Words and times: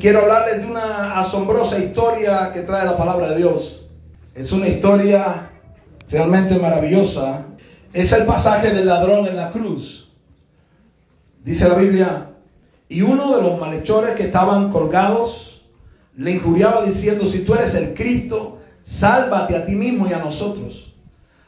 Quiero 0.00 0.22
hablarles 0.22 0.60
de 0.60 0.66
una 0.66 1.18
asombrosa 1.18 1.78
historia 1.78 2.52
que 2.52 2.62
trae 2.62 2.84
la 2.84 2.96
palabra 2.96 3.30
de 3.30 3.38
Dios. 3.38 3.86
Es 4.34 4.52
una 4.52 4.68
historia 4.68 5.50
realmente 6.10 6.58
maravillosa. 6.58 7.46
Es 7.92 8.12
el 8.12 8.26
pasaje 8.26 8.72
del 8.72 8.86
ladrón 8.86 9.26
en 9.26 9.36
la 9.36 9.50
cruz. 9.50 10.12
Dice 11.44 11.68
la 11.68 11.76
Biblia, 11.76 12.30
y 12.88 13.02
uno 13.02 13.36
de 13.36 13.42
los 13.42 13.58
malhechores 13.58 14.16
que 14.16 14.24
estaban 14.24 14.70
colgados 14.70 15.64
le 16.16 16.32
injuriaba 16.32 16.84
diciendo, 16.84 17.26
si 17.26 17.40
tú 17.44 17.54
eres 17.54 17.74
el 17.74 17.94
Cristo, 17.94 18.58
sálvate 18.82 19.56
a 19.56 19.66
ti 19.66 19.74
mismo 19.74 20.06
y 20.08 20.12
a 20.12 20.18
nosotros. 20.18 20.94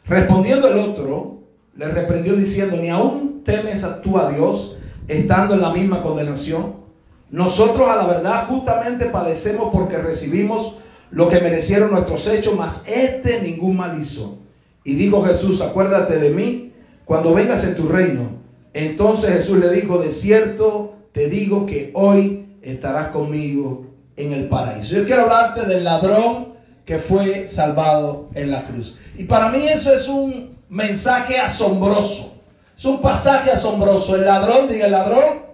Respondiendo 0.05 0.69
el 0.69 0.79
otro, 0.79 1.43
le 1.77 1.89
reprendió 1.89 2.35
diciendo, 2.35 2.77
ni 2.77 2.91
aún 2.91 3.43
temes 3.45 3.85
a 3.85 4.01
tú 4.01 4.19
a 4.19 4.31
Dios, 4.31 4.77
estando 5.07 5.55
en 5.55 5.63
la 5.63 5.73
misma 5.73 6.03
condenación. 6.03 6.88
Nosotros 7.31 7.89
a 7.89 7.97
la 7.97 8.07
verdad 8.07 8.47
justamente 8.49 9.07
padecemos 9.07 9.71
porque 9.73 9.99
recibimos 9.99 10.75
lo 11.11 11.29
que 11.29 11.41
merecieron 11.41 11.91
nuestros 11.91 12.27
hechos, 12.27 12.55
mas 12.57 12.85
este 12.87 13.41
ningún 13.43 13.77
mal 13.77 14.01
hizo. 14.01 14.39
Y 14.85 14.95
dijo 14.95 15.23
Jesús, 15.25 15.61
acuérdate 15.61 16.19
de 16.19 16.31
mí 16.31 16.73
cuando 17.05 17.35
vengas 17.35 17.65
en 17.65 17.77
tu 17.77 17.89
reino. 17.89 18.39
Entonces 18.73 19.31
Jesús 19.31 19.59
le 19.59 19.71
dijo, 19.71 19.99
de 19.99 20.11
cierto 20.11 20.95
te 21.13 21.29
digo 21.29 21.67
que 21.67 21.91
hoy 21.95 22.47
estarás 22.63 23.09
conmigo 23.09 23.87
en 24.17 24.33
el 24.33 24.49
paraíso. 24.49 24.97
Yo 24.97 25.05
quiero 25.05 25.23
hablarte 25.23 25.67
del 25.67 25.85
ladrón 25.85 26.49
que 26.85 26.99
fue 26.99 27.49
salvado 27.49 28.31
en 28.35 28.51
la 28.51 28.65
cruz. 28.65 28.99
Y 29.17 29.25
para 29.25 29.51
mí 29.51 29.67
eso 29.69 29.93
es 29.93 30.09
un 30.09 30.57
mensaje 30.69 31.39
asombroso. 31.39 32.35
Es 32.77 32.85
un 32.85 33.03
pasaje 33.03 33.51
asombroso. 33.51 34.17
El 34.17 34.25
ladrón, 34.25 34.69
diga 34.69 34.87
el 34.87 34.93
ladrón, 34.93 35.48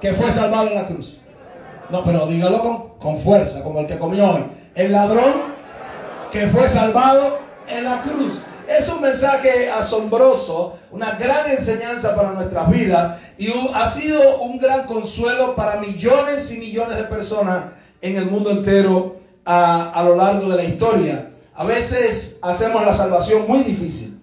que 0.00 0.12
fue 0.14 0.30
salvado 0.30 0.68
en 0.68 0.74
la 0.74 0.86
cruz. 0.86 1.18
No, 1.90 2.04
pero 2.04 2.26
dígalo 2.26 2.60
con, 2.60 2.98
con 2.98 3.18
fuerza, 3.18 3.62
como 3.62 3.80
el 3.80 3.86
que 3.86 3.98
comió 3.98 4.30
hoy. 4.30 4.44
El 4.74 4.92
ladrón 4.92 5.54
que 6.32 6.48
fue 6.48 6.68
salvado 6.68 7.38
en 7.68 7.84
la 7.84 8.02
cruz. 8.02 8.42
Es 8.68 8.88
un 8.88 9.00
mensaje 9.00 9.70
asombroso, 9.70 10.76
una 10.90 11.12
gran 11.12 11.48
enseñanza 11.50 12.16
para 12.16 12.32
nuestras 12.32 12.68
vidas 12.70 13.18
y 13.38 13.52
ha 13.74 13.86
sido 13.86 14.42
un 14.42 14.58
gran 14.58 14.86
consuelo 14.86 15.54
para 15.54 15.80
millones 15.80 16.50
y 16.50 16.58
millones 16.58 16.96
de 16.98 17.04
personas 17.04 17.66
en 18.00 18.16
el 18.16 18.26
mundo 18.26 18.50
entero 18.50 19.16
a, 19.44 19.92
a 19.92 20.02
lo 20.02 20.16
largo 20.16 20.48
de 20.48 20.56
la 20.56 20.64
historia. 20.64 21.30
A 21.54 21.64
veces 21.64 22.38
hacemos 22.42 22.84
la 22.84 22.92
salvación 22.92 23.44
muy 23.46 23.60
difícil. 23.60 24.20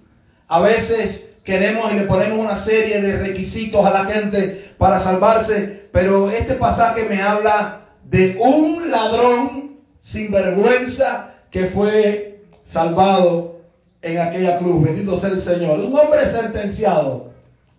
A 0.49 0.59
veces 0.59 1.31
queremos 1.43 1.91
y 1.91 1.95
le 1.95 2.03
ponemos 2.03 2.37
una 2.37 2.55
serie 2.55 3.01
de 3.01 3.17
requisitos 3.17 3.85
a 3.85 3.91
la 3.91 4.05
gente 4.05 4.72
para 4.83 4.99
salvarse, 4.99 5.87
pero 5.93 6.29
este 6.29 6.55
pasaje 6.55 7.05
me 7.05 7.21
habla 7.21 7.85
de 8.03 8.37
un 8.37 8.91
ladrón 8.91 9.77
sin 10.01 10.29
vergüenza 10.29 11.29
que 11.51 11.67
fue 11.67 12.43
salvado 12.65 13.61
en 14.01 14.19
aquella 14.19 14.57
cruz. 14.57 14.83
Bendito 14.83 15.15
sea 15.15 15.29
el 15.29 15.39
Señor. 15.39 15.79
Un 15.79 15.97
hombre 15.97 16.25
sentenciado 16.25 17.29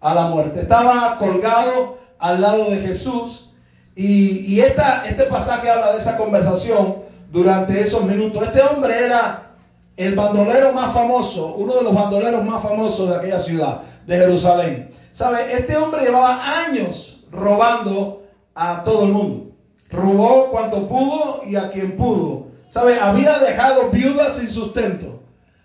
a 0.00 0.14
la 0.14 0.28
muerte. 0.28 0.62
Estaba 0.62 1.18
colgado 1.18 1.98
al 2.18 2.40
lado 2.40 2.70
de 2.70 2.78
Jesús 2.78 3.50
y, 3.94 4.54
y 4.54 4.60
esta, 4.60 5.04
este 5.06 5.24
pasaje 5.24 5.70
habla 5.70 5.92
de 5.92 5.98
esa 5.98 6.16
conversación 6.16 7.00
durante 7.30 7.82
esos 7.82 8.02
minutos. 8.04 8.44
Este 8.44 8.62
hombre 8.62 9.04
era 9.04 9.50
el 9.98 10.14
bandolero 10.14 10.72
más 10.72 10.94
famoso, 10.94 11.54
uno 11.54 11.74
de 11.74 11.82
los 11.82 11.92
bandoleros 11.92 12.42
más 12.42 12.62
famosos 12.62 13.10
de 13.10 13.16
aquella 13.16 13.40
ciudad, 13.40 13.82
de 14.06 14.16
Jerusalén. 14.16 14.93
¿Sabe? 15.14 15.54
Este 15.54 15.76
hombre 15.76 16.02
llevaba 16.02 16.64
años 16.64 17.24
robando 17.30 18.24
a 18.52 18.82
todo 18.82 19.04
el 19.04 19.12
mundo. 19.12 19.52
Robó 19.88 20.50
cuanto 20.50 20.88
pudo 20.88 21.42
y 21.46 21.54
a 21.54 21.70
quien 21.70 21.96
pudo. 21.96 22.48
¿Sabe? 22.66 22.98
Había 22.98 23.38
dejado 23.38 23.90
viudas 23.90 24.34
sin 24.34 24.48
sustento. 24.48 25.20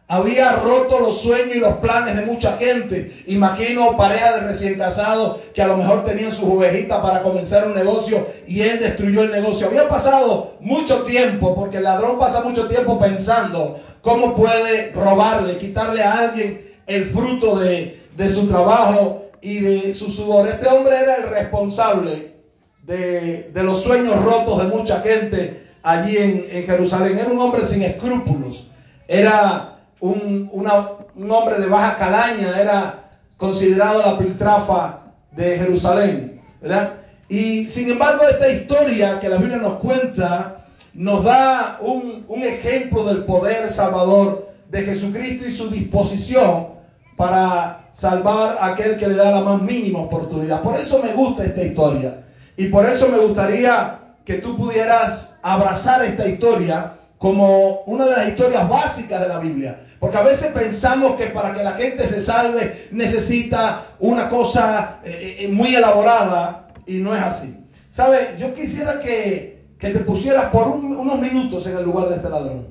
Había 0.07 0.51
roto 0.57 0.99
los 0.99 1.21
sueños 1.21 1.55
y 1.55 1.59
los 1.59 1.77
planes 1.77 2.15
de 2.15 2.27
mucha 2.27 2.57
gente. 2.57 3.23
Imagino 3.25 3.97
parejas 3.97 4.35
de 4.35 4.41
recién 4.41 4.77
casados 4.77 5.37
que 5.55 5.63
a 5.63 5.67
lo 5.67 5.77
mejor 5.77 6.05
tenían 6.05 6.31
sus 6.31 6.45
ovejitas 6.47 6.99
para 6.99 7.23
comenzar 7.23 7.67
un 7.67 7.73
negocio 7.73 8.27
y 8.45 8.61
él 8.61 8.79
destruyó 8.79 9.23
el 9.23 9.31
negocio. 9.31 9.65
Había 9.65 9.89
pasado 9.89 10.57
mucho 10.59 11.01
tiempo, 11.03 11.55
porque 11.55 11.77
el 11.77 11.85
ladrón 11.85 12.19
pasa 12.19 12.43
mucho 12.43 12.67
tiempo 12.67 12.99
pensando 12.99 13.79
cómo 14.03 14.35
puede 14.35 14.91
robarle, 14.91 15.57
quitarle 15.57 16.03
a 16.03 16.19
alguien 16.19 16.69
el 16.85 17.05
fruto 17.05 17.57
de, 17.57 17.99
de 18.15 18.29
su 18.29 18.47
trabajo 18.47 19.28
y 19.41 19.59
de 19.59 19.93
su 19.93 20.09
sudor. 20.09 20.47
Este 20.47 20.67
hombre 20.67 20.97
era 20.97 21.15
el 21.15 21.29
responsable 21.29 22.35
de, 22.83 23.51
de 23.53 23.63
los 23.63 23.83
sueños 23.83 24.23
rotos 24.23 24.63
de 24.63 24.75
mucha 24.75 25.01
gente 25.01 25.67
allí 25.83 26.17
en, 26.17 26.47
en, 26.49 26.65
Jerusalén. 26.65 27.17
Era 27.17 27.29
un 27.29 27.39
hombre 27.39 27.65
sin 27.65 27.83
escrúpulos. 27.83 28.67
Era 29.07 29.79
un, 29.99 30.49
un 30.51 31.31
hombre 31.31 31.59
de 31.59 31.67
baja 31.67 31.97
calaña. 31.97 32.59
Era 32.59 33.09
considerado 33.37 34.01
la 34.01 34.17
piltrafa 34.17 35.01
de 35.31 35.57
Jerusalén. 35.57 36.41
¿verdad? 36.61 36.93
Y 37.29 37.67
sin 37.67 37.91
embargo, 37.91 38.27
esta 38.27 38.49
historia 38.49 39.19
que 39.19 39.29
la 39.29 39.37
Biblia 39.37 39.57
nos 39.57 39.79
cuenta 39.79 40.65
nos 40.93 41.23
da 41.23 41.77
un, 41.81 42.25
un, 42.27 42.43
ejemplo 42.43 43.03
del 43.05 43.23
poder 43.23 43.69
salvador 43.71 44.49
de 44.69 44.83
Jesucristo 44.83 45.47
y 45.47 45.51
su 45.51 45.69
disposición 45.69 46.69
para 47.15 47.78
salvar 47.91 48.57
a 48.59 48.67
aquel 48.67 48.97
que 48.97 49.07
le 49.07 49.15
da 49.15 49.31
la 49.31 49.41
más 49.41 49.61
mínima 49.61 49.99
oportunidad. 49.99 50.61
Por 50.61 50.79
eso 50.79 51.01
me 51.03 51.13
gusta 51.13 51.43
esta 51.43 51.63
historia. 51.63 52.23
Y 52.57 52.67
por 52.67 52.85
eso 52.85 53.09
me 53.09 53.19
gustaría 53.19 53.99
que 54.25 54.35
tú 54.35 54.57
pudieras 54.57 55.35
abrazar 55.41 56.03
esta 56.03 56.27
historia 56.27 56.95
como 57.17 57.81
una 57.81 58.05
de 58.05 58.11
las 58.11 58.27
historias 58.29 58.67
básicas 58.67 59.21
de 59.21 59.27
la 59.27 59.39
Biblia. 59.39 59.81
Porque 59.99 60.17
a 60.17 60.23
veces 60.23 60.51
pensamos 60.51 61.15
que 61.15 61.27
para 61.27 61.53
que 61.53 61.63
la 61.63 61.73
gente 61.73 62.07
se 62.07 62.21
salve 62.21 62.87
necesita 62.91 63.85
una 63.99 64.29
cosa 64.29 64.99
eh, 65.03 65.49
muy 65.51 65.75
elaborada 65.75 66.67
y 66.85 66.97
no 66.97 67.15
es 67.15 67.21
así. 67.21 67.65
¿Sabe? 67.89 68.35
Yo 68.39 68.53
quisiera 68.53 68.99
que 68.99 69.59
que 69.79 69.91
te 69.91 69.99
pusieras 69.99 70.51
por 70.51 70.67
un, 70.67 70.97
unos 70.97 71.19
minutos 71.19 71.65
en 71.65 71.77
el 71.77 71.85
lugar 71.85 72.09
de 72.09 72.17
este 72.17 72.29
ladrón. 72.29 72.67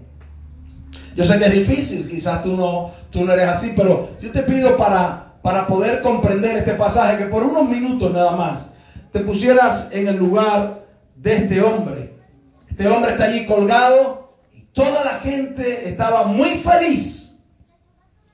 Yo 1.19 1.25
sé 1.25 1.37
que 1.37 1.47
es 1.47 1.53
difícil, 1.53 2.09
quizás 2.09 2.43
tú 2.43 2.56
no, 2.56 2.93
tú 3.11 3.25
no 3.25 3.33
eres 3.33 3.49
así, 3.49 3.73
pero 3.75 4.11
yo 4.23 4.31
te 4.31 4.45
pido 4.45 4.77
para, 4.77 5.33
para 5.43 5.67
poder 5.67 6.01
comprender 6.01 6.59
este 6.59 6.75
pasaje 6.75 7.19
que 7.19 7.25
por 7.25 7.43
unos 7.43 7.69
minutos 7.69 8.12
nada 8.12 8.37
más 8.37 8.71
te 9.11 9.19
pusieras 9.19 9.89
en 9.91 10.06
el 10.06 10.17
lugar 10.17 10.87
de 11.17 11.37
este 11.39 11.61
hombre. 11.61 12.15
Este 12.71 12.87
hombre 12.87 13.11
está 13.11 13.25
allí 13.25 13.47
colgado 13.47 14.39
y 14.55 14.62
toda 14.73 15.05
la 15.05 15.19
gente 15.19 15.89
estaba 15.89 16.23
muy 16.23 16.51
feliz 16.59 17.37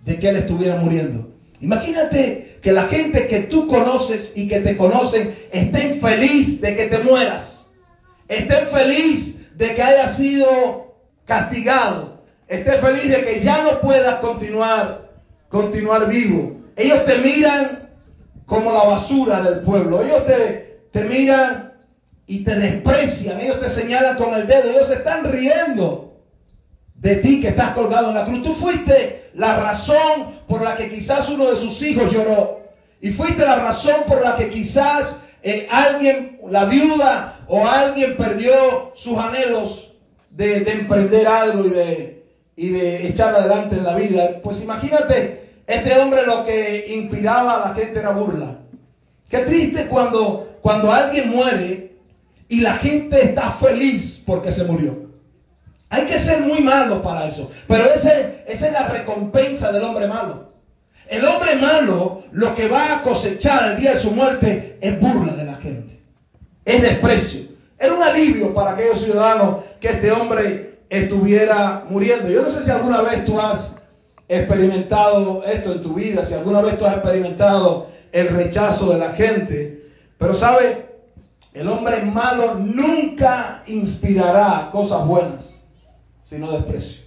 de 0.01 0.19
que 0.19 0.29
él 0.29 0.37
estuviera 0.37 0.77
muriendo. 0.77 1.33
Imagínate 1.63 2.59
que 2.61 2.71
la 2.71 2.87
gente 2.89 3.29
que 3.29 3.45
tú 3.45 3.67
conoces 3.67 4.35
y 4.37 4.47
que 4.47 4.61
te 4.61 4.77
conocen 4.77 5.35
estén 5.53 6.03
feliz 6.03 6.61
de 6.61 6.77
que 6.77 6.89
te 6.89 6.99
mueras. 6.99 7.67
Esté 8.29 8.67
feliz 8.67 9.57
de 9.57 9.75
que 9.75 9.83
haya 9.83 10.07
sido 10.11 10.99
castigado. 11.25 12.14
Esté 12.49 12.73
feliz 12.73 13.09
de 13.09 13.25
que 13.25 13.41
ya 13.41 13.63
no 13.63 13.81
puedas 13.81 14.17
continuar, 14.17 15.09
continuar 15.49 16.09
vivo. 16.09 16.61
Ellos 16.77 17.05
te 17.05 17.19
miran 17.19 17.89
como 18.47 18.73
la 18.73 18.85
basura 18.85 19.41
del 19.43 19.61
pueblo. 19.61 20.03
Ellos 20.03 20.27
te, 20.27 20.81
te 20.93 21.05
miran 21.05 21.73
y 22.27 22.45
te 22.45 22.55
desprecian. 22.55 23.41
Ellos 23.41 23.61
te 23.61 23.69
señalan 23.69 24.17
con 24.17 24.35
el 24.35 24.47
dedo. 24.47 24.71
Ellos 24.71 24.89
se 24.89 24.95
están 24.95 25.25
riendo 25.25 26.21
de 26.97 27.17
ti 27.17 27.41
que 27.41 27.49
estás 27.49 27.71
colgado 27.71 28.11
en 28.11 28.15
la 28.15 28.25
cruz. 28.25 28.43
Tú 28.43 28.55
fuiste 28.55 29.31
la 29.35 29.57
razón 29.61 30.35
por 30.47 30.63
la 30.63 30.77
que 30.77 30.91
quizás 30.91 31.29
uno 31.31 31.51
de 31.51 31.57
sus 31.57 31.81
hijos 31.83 32.13
lloró. 32.13 32.61
Y 33.01 33.11
fuiste 33.11 33.45
la 33.45 33.57
razón 33.57 34.03
por 34.07 34.23
la 34.23 34.37
que 34.37 34.51
quizás 34.51 35.23
eh, 35.43 35.67
alguien, 35.71 36.41
la 36.49 36.67
viuda 36.67 37.41
o 37.49 37.67
alguien 37.67 38.17
perdió 38.17 38.93
sus 38.95 39.19
anhelos 39.19 39.93
de, 40.31 40.61
de 40.61 40.73
emprender 40.73 41.27
algo 41.27 41.67
y 41.67 41.71
de, 41.71 42.14
y 42.57 42.71
de 42.71 43.09
echar 43.09 43.35
adelante 43.35 43.77
en 43.77 43.85
la 43.85 43.97
vida. 43.97 44.41
Pues 44.43 44.63
imagínate, 44.63 45.51
este 45.67 45.99
hombre 45.99 46.27
lo 46.27 46.45
que 46.45 46.87
inspiraba 46.89 47.57
a 47.57 47.69
la 47.69 47.75
gente 47.75 48.01
era 48.01 48.11
burla. 48.11 48.59
Qué 49.29 49.39
triste 49.39 49.87
cuando, 49.87 50.59
cuando 50.63 50.93
alguien 50.93 51.31
muere 51.31 51.97
y 52.49 52.61
la 52.61 52.75
gente 52.75 53.25
está 53.25 53.51
feliz 53.53 54.23
porque 54.27 54.53
se 54.53 54.65
murió. 54.65 55.05
Hay 55.89 56.07
que 56.07 56.19
ser 56.19 56.41
muy 56.41 56.61
malo 56.61 57.03
para 57.03 57.27
eso. 57.27 57.51
Pero 57.69 57.85
ese, 57.93 58.43
esa 58.47 58.67
es 58.67 58.73
la 58.73 58.89
recompensa 58.89 59.73
del 59.73 59.85
hombre 59.85 60.07
malo. 60.07 60.53
El 61.09 61.25
hombre 61.25 61.57
malo 61.57 62.25
lo 62.33 62.55
que 62.55 62.69
va 62.69 62.97
a 62.97 63.03
cosechar 63.03 63.73
el 63.73 63.77
día 63.77 63.93
de 63.93 64.01
su 64.01 64.11
muerte 64.11 64.79
es 64.81 64.99
burla 65.01 65.35
de 65.35 65.45
la 65.45 65.55
gente. 65.57 66.01
Es 66.65 66.83
desprecio. 66.83 67.43
Era 67.79 67.95
un 67.95 68.03
alivio 68.03 68.55
para 68.55 68.73
aquellos 68.73 69.03
ciudadanos 69.03 69.65
que 69.81 69.89
este 69.91 70.11
hombre 70.11 70.74
estuviera 70.99 71.85
muriendo. 71.89 72.29
Yo 72.31 72.43
no 72.43 72.51
sé 72.51 72.63
si 72.63 72.71
alguna 72.71 73.03
vez 73.03 73.25
tú 73.25 73.41
has 73.41 73.77
experimentado 74.29 75.43
esto 75.45 75.73
en 75.73 75.83
tu 75.83 75.95
vida, 75.95 76.25
si 76.25 76.35
alguna 76.35 76.63
vez 76.63 76.79
tú 76.79 76.87
has 76.87 76.95
experimentado 76.95 77.89
el 78.13 78.29
rechazo 78.29 78.93
de 78.93 78.99
la 78.99 79.11
gente. 79.11 79.91
Pero 80.19 80.35
sabe, 80.35 80.85
El 81.53 81.69
hombre 81.69 82.03
malo 82.03 82.57
nunca 82.57 83.63
inspirará 83.69 84.71
cosas 84.73 85.07
buenas, 85.07 85.55
sino 86.25 86.51
desprecio. 86.51 87.05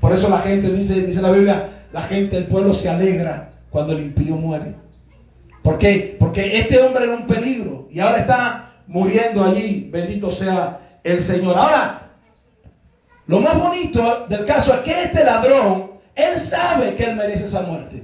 Por 0.00 0.12
eso 0.12 0.30
la 0.30 0.38
gente 0.38 0.72
dice, 0.72 1.02
dice 1.02 1.20
la 1.20 1.30
Biblia, 1.30 1.84
la 1.92 2.02
gente, 2.02 2.38
el 2.38 2.46
pueblo 2.46 2.72
se 2.72 2.88
alegra 2.88 3.52
cuando 3.68 3.92
el 3.92 4.02
impío 4.02 4.36
muere. 4.36 4.74
¿Por 5.62 5.76
qué? 5.76 6.16
Porque 6.18 6.58
este 6.58 6.80
hombre 6.80 7.04
era 7.04 7.14
un 7.14 7.26
peligro 7.26 7.86
y 7.90 8.00
ahora 8.00 8.20
está 8.20 8.72
muriendo 8.86 9.44
allí. 9.44 9.90
Bendito 9.92 10.30
sea 10.30 10.98
el 11.04 11.22
Señor. 11.22 11.58
Ahora, 11.58 12.03
lo 13.26 13.40
más 13.40 13.58
bonito 13.58 14.26
del 14.28 14.44
caso 14.44 14.74
es 14.74 14.80
que 14.80 15.02
este 15.04 15.24
ladrón, 15.24 15.92
él 16.14 16.38
sabe 16.38 16.94
que 16.94 17.04
él 17.04 17.16
merece 17.16 17.44
esa 17.44 17.62
muerte. 17.62 18.02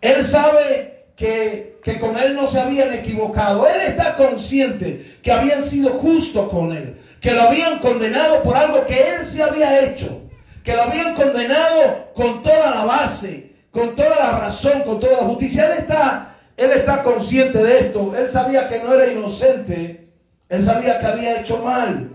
Él 0.00 0.24
sabe 0.24 1.06
que, 1.16 1.78
que 1.82 1.98
con 1.98 2.16
él 2.16 2.34
no 2.34 2.46
se 2.46 2.60
habían 2.60 2.92
equivocado. 2.92 3.66
Él 3.66 3.80
está 3.80 4.14
consciente 4.16 5.18
que 5.22 5.32
habían 5.32 5.62
sido 5.62 5.90
justos 5.90 6.48
con 6.50 6.72
él, 6.72 7.00
que 7.20 7.32
lo 7.32 7.42
habían 7.42 7.80
condenado 7.80 8.42
por 8.42 8.56
algo 8.56 8.86
que 8.86 9.08
él 9.08 9.26
se 9.26 9.42
había 9.42 9.84
hecho, 9.84 10.20
que 10.62 10.74
lo 10.74 10.82
habían 10.82 11.14
condenado 11.14 12.12
con 12.14 12.42
toda 12.42 12.70
la 12.70 12.84
base, 12.84 13.50
con 13.72 13.96
toda 13.96 14.16
la 14.16 14.38
razón, 14.38 14.82
con 14.82 15.00
toda 15.00 15.22
la 15.22 15.26
justicia. 15.26 15.66
Él 15.66 15.78
está, 15.80 16.36
él 16.56 16.70
está 16.70 17.02
consciente 17.02 17.60
de 17.60 17.80
esto. 17.80 18.14
Él 18.16 18.28
sabía 18.28 18.68
que 18.68 18.78
no 18.78 18.94
era 18.94 19.10
inocente. 19.10 20.08
Él 20.48 20.62
sabía 20.62 21.00
que 21.00 21.06
había 21.06 21.40
hecho 21.40 21.58
mal. 21.58 22.13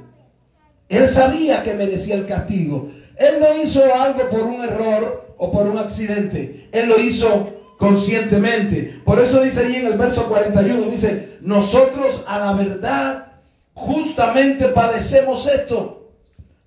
Él 0.89 1.07
sabía 1.07 1.63
que 1.63 1.75
merecía 1.75 2.15
el 2.15 2.25
castigo. 2.25 2.89
Él 3.15 3.35
no 3.39 3.63
hizo 3.63 3.83
algo 3.95 4.27
por 4.29 4.41
un 4.41 4.61
error 4.61 5.35
o 5.37 5.51
por 5.51 5.67
un 5.67 5.77
accidente. 5.77 6.67
Él 6.71 6.89
lo 6.89 6.99
hizo 6.99 7.53
conscientemente. 7.77 8.99
Por 9.05 9.19
eso 9.19 9.41
dice 9.41 9.61
allí 9.61 9.77
en 9.77 9.87
el 9.87 9.97
verso 9.97 10.27
41, 10.27 10.89
dice, 10.89 11.37
nosotros 11.41 12.23
a 12.27 12.39
la 12.39 12.53
verdad 12.53 13.27
justamente 13.73 14.67
padecemos 14.69 15.47
esto, 15.47 16.11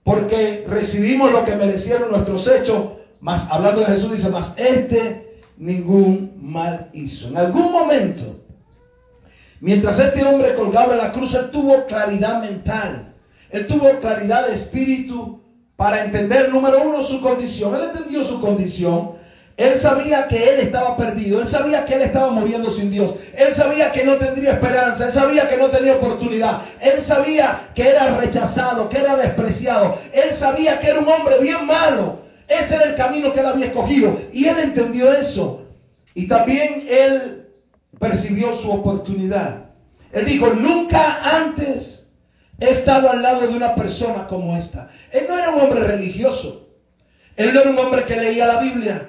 porque 0.04 0.64
recibimos 0.68 1.32
lo 1.32 1.44
que 1.44 1.56
merecieron 1.56 2.10
nuestros 2.10 2.48
hechos, 2.48 2.92
más 3.20 3.48
hablando 3.50 3.80
de 3.80 3.86
Jesús 3.88 4.12
dice, 4.12 4.30
más 4.30 4.54
este 4.56 5.40
ningún 5.56 6.32
mal 6.40 6.90
hizo. 6.92 7.28
En 7.28 7.36
algún 7.36 7.72
momento, 7.72 8.40
mientras 9.60 9.98
este 9.98 10.24
hombre 10.24 10.54
colgaba 10.54 10.94
en 10.94 10.98
la 10.98 11.12
cruz, 11.12 11.34
él 11.34 11.50
tuvo 11.50 11.86
claridad 11.86 12.40
mental 12.40 13.11
él 13.52 13.66
tuvo 13.66 13.98
claridad 14.00 14.46
de 14.46 14.54
espíritu 14.54 15.40
para 15.76 16.04
entender, 16.04 16.50
número 16.50 16.82
uno, 16.82 17.02
su 17.02 17.20
condición. 17.20 17.74
Él 17.74 17.90
entendió 17.92 18.24
su 18.24 18.40
condición. 18.40 19.12
Él 19.58 19.74
sabía 19.74 20.26
que 20.28 20.54
él 20.54 20.60
estaba 20.60 20.96
perdido, 20.96 21.40
él 21.40 21.46
sabía 21.46 21.84
que 21.84 21.94
él 21.94 22.02
estaba 22.02 22.30
muriendo 22.30 22.70
sin 22.70 22.90
Dios, 22.90 23.14
él 23.34 23.52
sabía 23.52 23.92
que 23.92 24.02
no 24.02 24.16
tendría 24.16 24.52
esperanza, 24.52 25.04
él 25.04 25.12
sabía 25.12 25.46
que 25.46 25.58
no 25.58 25.68
tenía 25.68 25.96
oportunidad, 25.96 26.62
él 26.80 27.02
sabía 27.02 27.68
que 27.74 27.86
era 27.86 28.16
rechazado, 28.16 28.88
que 28.88 28.96
era 28.96 29.14
despreciado, 29.14 29.98
él 30.14 30.32
sabía 30.32 30.80
que 30.80 30.88
era 30.88 31.00
un 31.00 31.08
hombre 31.08 31.38
bien 31.38 31.66
malo, 31.66 32.20
ese 32.48 32.76
era 32.76 32.84
el 32.84 32.94
camino 32.94 33.30
que 33.30 33.40
él 33.40 33.46
había 33.46 33.66
escogido 33.66 34.18
y 34.32 34.46
él 34.46 34.58
entendió 34.58 35.12
eso. 35.12 35.66
Y 36.14 36.28
también 36.28 36.86
él 36.88 37.46
percibió 37.98 38.54
su 38.54 38.70
oportunidad. 38.70 39.66
Él 40.12 40.24
dijo, 40.24 40.48
nunca 40.54 41.20
antes 41.22 42.01
He 42.62 42.70
estado 42.70 43.10
al 43.10 43.22
lado 43.22 43.40
de 43.40 43.56
una 43.56 43.74
persona 43.74 44.28
como 44.28 44.56
esta. 44.56 44.88
Él 45.10 45.26
no 45.28 45.36
era 45.36 45.50
un 45.50 45.62
hombre 45.62 45.80
religioso. 45.80 46.68
Él 47.36 47.52
no 47.52 47.60
era 47.60 47.70
un 47.70 47.78
hombre 47.80 48.04
que 48.04 48.14
leía 48.14 48.46
la 48.46 48.60
Biblia. 48.60 49.08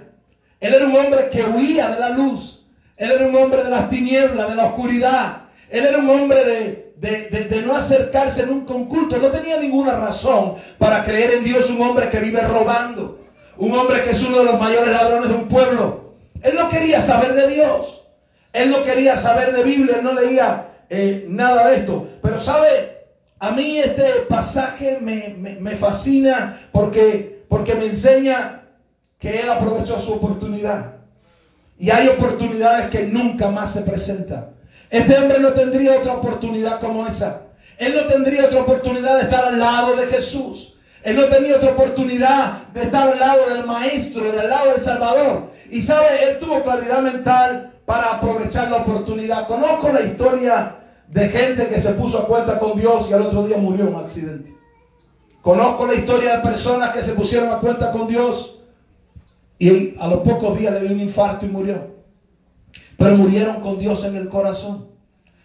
Él 0.60 0.74
era 0.74 0.88
un 0.88 0.96
hombre 0.96 1.30
que 1.30 1.44
huía 1.44 1.90
de 1.90 2.00
la 2.00 2.10
luz. 2.10 2.66
Él 2.98 3.12
era 3.12 3.28
un 3.28 3.36
hombre 3.36 3.64
de 3.64 3.70
las 3.70 3.92
tinieblas, 3.92 4.50
de 4.50 4.56
la 4.56 4.66
oscuridad. 4.66 5.44
Él 5.70 5.86
era 5.86 6.00
un 6.00 6.10
hombre 6.10 6.44
de, 6.44 6.94
de, 6.98 7.62
no 7.62 7.76
acercarse 7.76 8.44
nunca 8.48 8.74
a 8.74 8.78
un 8.78 8.86
culto. 8.86 9.20
No 9.20 9.28
tenía 9.28 9.60
ninguna 9.60 10.00
razón 10.00 10.56
para 10.80 11.04
creer 11.04 11.36
en 11.36 11.44
Dios 11.44 11.70
un 11.70 11.84
hombre 11.84 12.10
que 12.10 12.22
vive 12.22 12.42
robando. 12.42 13.20
Un 13.58 13.72
hombre 13.74 14.02
que 14.02 14.12
es 14.12 14.24
uno 14.24 14.40
de 14.40 14.46
los 14.46 14.60
mayores 14.60 14.92
ladrones 14.92 15.30
de 15.30 15.36
un 15.36 15.48
pueblo. 15.48 16.16
Él 16.42 16.56
no 16.56 16.70
quería 16.70 17.02
saber 17.02 17.36
de 17.36 17.50
Dios. 17.50 18.02
Él 18.52 18.72
no 18.72 18.84
quería 18.84 19.16
saber 19.16 19.56
de 19.56 19.62
Biblia. 19.62 19.98
Él 19.98 20.04
no 20.04 20.14
leía 20.14 20.70
eh, 20.90 21.28
nada 21.30 21.68
de 21.68 21.76
esto. 21.76 22.08
Pero 22.24 22.40
sabe, 22.40 22.93
a 23.44 23.52
mí 23.52 23.78
este 23.78 24.04
pasaje 24.30 25.00
me, 25.02 25.76
fascina 25.76 26.62
porque, 26.72 27.44
porque 27.50 27.76
me 27.76 27.88
enseña 27.88 28.62
que 29.20 29.42
él 29.42 29.50
aprovechó 29.50 30.00
su 30.00 30.14
oportunidad. 30.14 30.94
Y 31.78 31.90
hay 31.90 32.08
oportunidades 32.08 32.90
que 32.90 33.04
nunca 33.04 33.50
más 33.52 33.74
se 33.74 33.82
presentan. 33.82 34.52
Este 34.90 35.18
hombre 35.18 35.40
no 35.40 35.52
tendría 35.52 35.98
otra 35.98 36.14
oportunidad 36.14 36.80
como 36.80 37.06
esa. 37.06 37.42
Él 37.80 37.94
no 37.94 38.06
tendría 38.06 38.46
otra 38.46 38.62
oportunidad 38.62 39.18
de 39.18 39.24
estar 39.24 39.44
al 39.44 39.60
lado 39.60 39.98
de 39.98 40.08
Jesús. 40.08 40.78
Él 41.04 41.18
no 41.18 41.26
tenía 41.26 41.58
otra 41.58 41.72
oportunidad 41.72 42.68
de 42.74 42.84
estar 42.84 43.10
al 43.10 43.20
lado 43.20 43.50
del 43.50 43.66
Maestro, 43.66 44.32
del 44.32 44.50
lado 44.50 44.72
del 44.72 44.80
Salvador. 44.80 45.52
Y 45.70 45.82
sabe, 45.82 46.30
él 46.30 46.40
tuvo 46.40 46.64
claridad 46.64 47.02
mental 47.02 47.74
para 47.86 48.14
aprovechar 48.14 48.72
la 48.72 48.78
oportunidad. 48.78 49.48
Conozco 49.48 49.92
la 49.92 50.00
historia 50.00 50.78
de 51.14 51.30
gente 51.30 51.68
que 51.68 51.80
se 51.80 51.94
puso 51.94 52.20
a 52.20 52.28
cuenta 52.28 52.58
con 52.58 52.78
Dios 52.78 53.08
y 53.10 53.14
al 53.14 53.22
otro 53.22 53.46
día 53.48 53.58
murió 53.58 53.88
en 53.88 53.94
un 53.94 54.02
accidente. 54.02 54.56
Conozco 55.44 55.86
la 55.86 55.94
historia 55.94 56.38
de 56.38 56.42
personas 56.42 56.92
que 56.92 57.04
se 57.04 57.14
pusieron 57.14 57.50
a 57.50 57.60
cuenta 57.60 57.92
con 57.92 58.08
Dios 58.08 58.60
y 59.60 59.96
a 60.00 60.08
los 60.08 60.22
pocos 60.22 60.58
días 60.58 60.74
le 60.74 60.82
dio 60.82 60.96
un 60.96 61.02
infarto 61.02 61.46
y 61.46 61.50
murió. 61.50 61.94
Pero 62.98 63.16
murieron 63.16 63.62
con 63.62 63.78
Dios 63.78 64.04
en 64.06 64.16
el 64.16 64.28
corazón. 64.28 64.88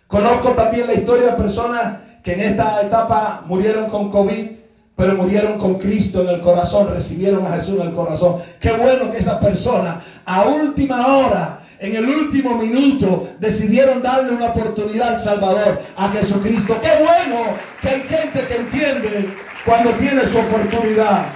Conozco 0.07 0.51
también 0.53 0.87
la 0.87 0.95
historia 0.95 1.27
de 1.27 1.33
personas 1.33 1.99
que 2.23 2.33
en 2.33 2.41
esta 2.41 2.81
etapa 2.81 3.45
murieron 3.47 3.91
con 3.91 4.11
COVID, 4.11 4.49
pero 4.97 5.17
murieron 5.17 5.59
con 5.59 5.75
Cristo 5.75 6.23
en 6.23 6.29
el 6.29 6.41
corazón, 6.41 6.89
recibieron 6.89 7.45
a 7.45 7.51
Jesús 7.57 7.79
en 7.79 7.89
el 7.89 7.93
corazón. 7.93 8.37
Qué 8.59 8.73
bueno 8.73 9.11
que 9.11 9.19
esa 9.19 9.39
persona 9.39 10.01
a 10.25 10.45
última 10.45 11.19
hora 11.19 11.58
en 11.81 11.97
el 11.97 12.09
último 12.09 12.57
minuto 12.57 13.29
decidieron 13.39 14.03
darle 14.03 14.33
una 14.33 14.47
oportunidad 14.47 15.11
al 15.11 15.19
Salvador, 15.19 15.81
a 15.97 16.09
Jesucristo. 16.11 16.79
Qué 16.81 16.91
bueno 17.03 17.57
que 17.81 17.89
hay 17.89 18.01
gente 18.03 18.47
que 18.47 18.57
entiende 18.57 19.29
cuando 19.65 19.91
tiene 19.93 20.27
su 20.27 20.39
oportunidad. 20.39 21.27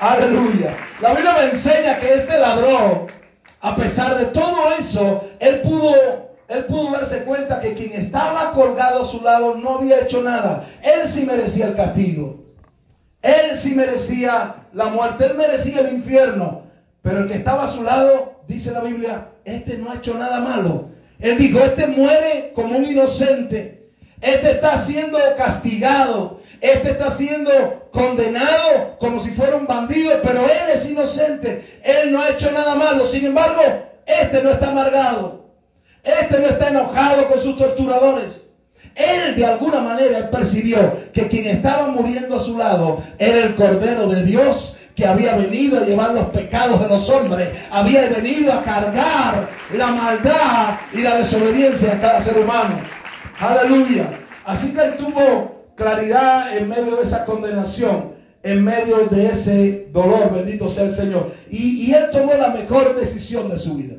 Aleluya. 0.00 0.76
La 1.00 1.12
Biblia 1.12 1.34
me 1.34 1.50
enseña 1.50 1.98
que 1.98 2.14
este 2.14 2.38
ladrón, 2.38 3.06
a 3.60 3.76
pesar 3.76 4.16
de 4.18 4.26
todo 4.26 4.72
eso, 4.78 5.28
él 5.40 5.60
pudo, 5.60 5.94
él 6.48 6.64
pudo 6.66 6.92
darse 6.92 7.24
cuenta 7.24 7.60
que 7.60 7.74
quien 7.74 7.92
estaba 8.00 8.52
colgado 8.52 9.02
a 9.02 9.06
su 9.06 9.20
lado 9.22 9.56
no 9.56 9.76
había 9.76 10.00
hecho 10.00 10.22
nada. 10.22 10.68
Él 10.82 11.06
sí 11.06 11.26
merecía 11.26 11.66
el 11.66 11.74
castigo. 11.74 12.44
Él 13.22 13.56
sí 13.58 13.74
merecía 13.74 14.66
la 14.72 14.86
muerte. 14.86 15.26
Él 15.26 15.34
merecía 15.36 15.80
el 15.80 15.92
infierno. 15.92 16.62
Pero 17.02 17.20
el 17.20 17.28
que 17.28 17.34
estaba 17.34 17.64
a 17.64 17.68
su 17.68 17.82
lado, 17.82 18.42
dice 18.46 18.72
la 18.72 18.80
Biblia, 18.80 19.29
este 19.44 19.78
no 19.78 19.90
ha 19.90 19.96
hecho 19.96 20.14
nada 20.14 20.40
malo. 20.40 20.90
Él 21.18 21.36
dijo, 21.38 21.60
este 21.60 21.86
muere 21.86 22.52
como 22.54 22.76
un 22.76 22.84
inocente. 22.84 23.90
Este 24.20 24.52
está 24.52 24.78
siendo 24.78 25.18
castigado. 25.36 26.40
Este 26.60 26.90
está 26.90 27.10
siendo 27.10 27.88
condenado 27.90 28.98
como 28.98 29.18
si 29.18 29.30
fuera 29.30 29.56
un 29.56 29.66
bandido, 29.66 30.12
pero 30.22 30.44
él 30.44 30.70
es 30.72 30.90
inocente. 30.90 31.80
Él 31.82 32.12
no 32.12 32.20
ha 32.20 32.30
hecho 32.30 32.50
nada 32.52 32.74
malo. 32.74 33.06
Sin 33.06 33.24
embargo, 33.24 33.62
este 34.06 34.42
no 34.42 34.50
está 34.50 34.70
amargado. 34.70 35.50
Este 36.02 36.38
no 36.38 36.46
está 36.46 36.68
enojado 36.68 37.28
con 37.28 37.40
sus 37.40 37.56
torturadores. 37.56 38.44
Él 38.94 39.36
de 39.36 39.46
alguna 39.46 39.80
manera 39.80 40.30
percibió 40.30 40.98
que 41.12 41.28
quien 41.28 41.46
estaba 41.46 41.88
muriendo 41.88 42.36
a 42.36 42.40
su 42.40 42.58
lado 42.58 43.02
era 43.18 43.38
el 43.38 43.54
Cordero 43.54 44.08
de 44.08 44.24
Dios 44.24 44.69
que 44.94 45.06
había 45.06 45.36
venido 45.36 45.78
a 45.78 45.84
llevar 45.84 46.14
los 46.14 46.26
pecados 46.26 46.80
de 46.80 46.88
los 46.88 47.08
hombres, 47.08 47.48
había 47.70 48.08
venido 48.08 48.52
a 48.52 48.62
cargar 48.62 49.48
la 49.76 49.86
maldad 49.88 50.78
y 50.92 50.98
la 50.98 51.18
desobediencia 51.18 51.94
de 51.94 52.00
cada 52.00 52.20
ser 52.20 52.38
humano. 52.38 52.76
Aleluya. 53.38 54.06
Así 54.44 54.72
que 54.74 54.80
él 54.82 54.96
tuvo 54.96 55.72
claridad 55.76 56.56
en 56.56 56.68
medio 56.68 56.96
de 56.96 57.02
esa 57.02 57.24
condenación, 57.24 58.14
en 58.42 58.64
medio 58.64 59.06
de 59.06 59.26
ese 59.26 59.88
dolor, 59.92 60.34
bendito 60.34 60.68
sea 60.68 60.84
el 60.84 60.92
Señor. 60.92 61.32
Y, 61.48 61.86
y 61.86 61.94
él 61.94 62.08
tomó 62.10 62.34
la 62.34 62.48
mejor 62.48 62.96
decisión 62.96 63.48
de 63.48 63.58
su 63.58 63.74
vida. 63.74 63.96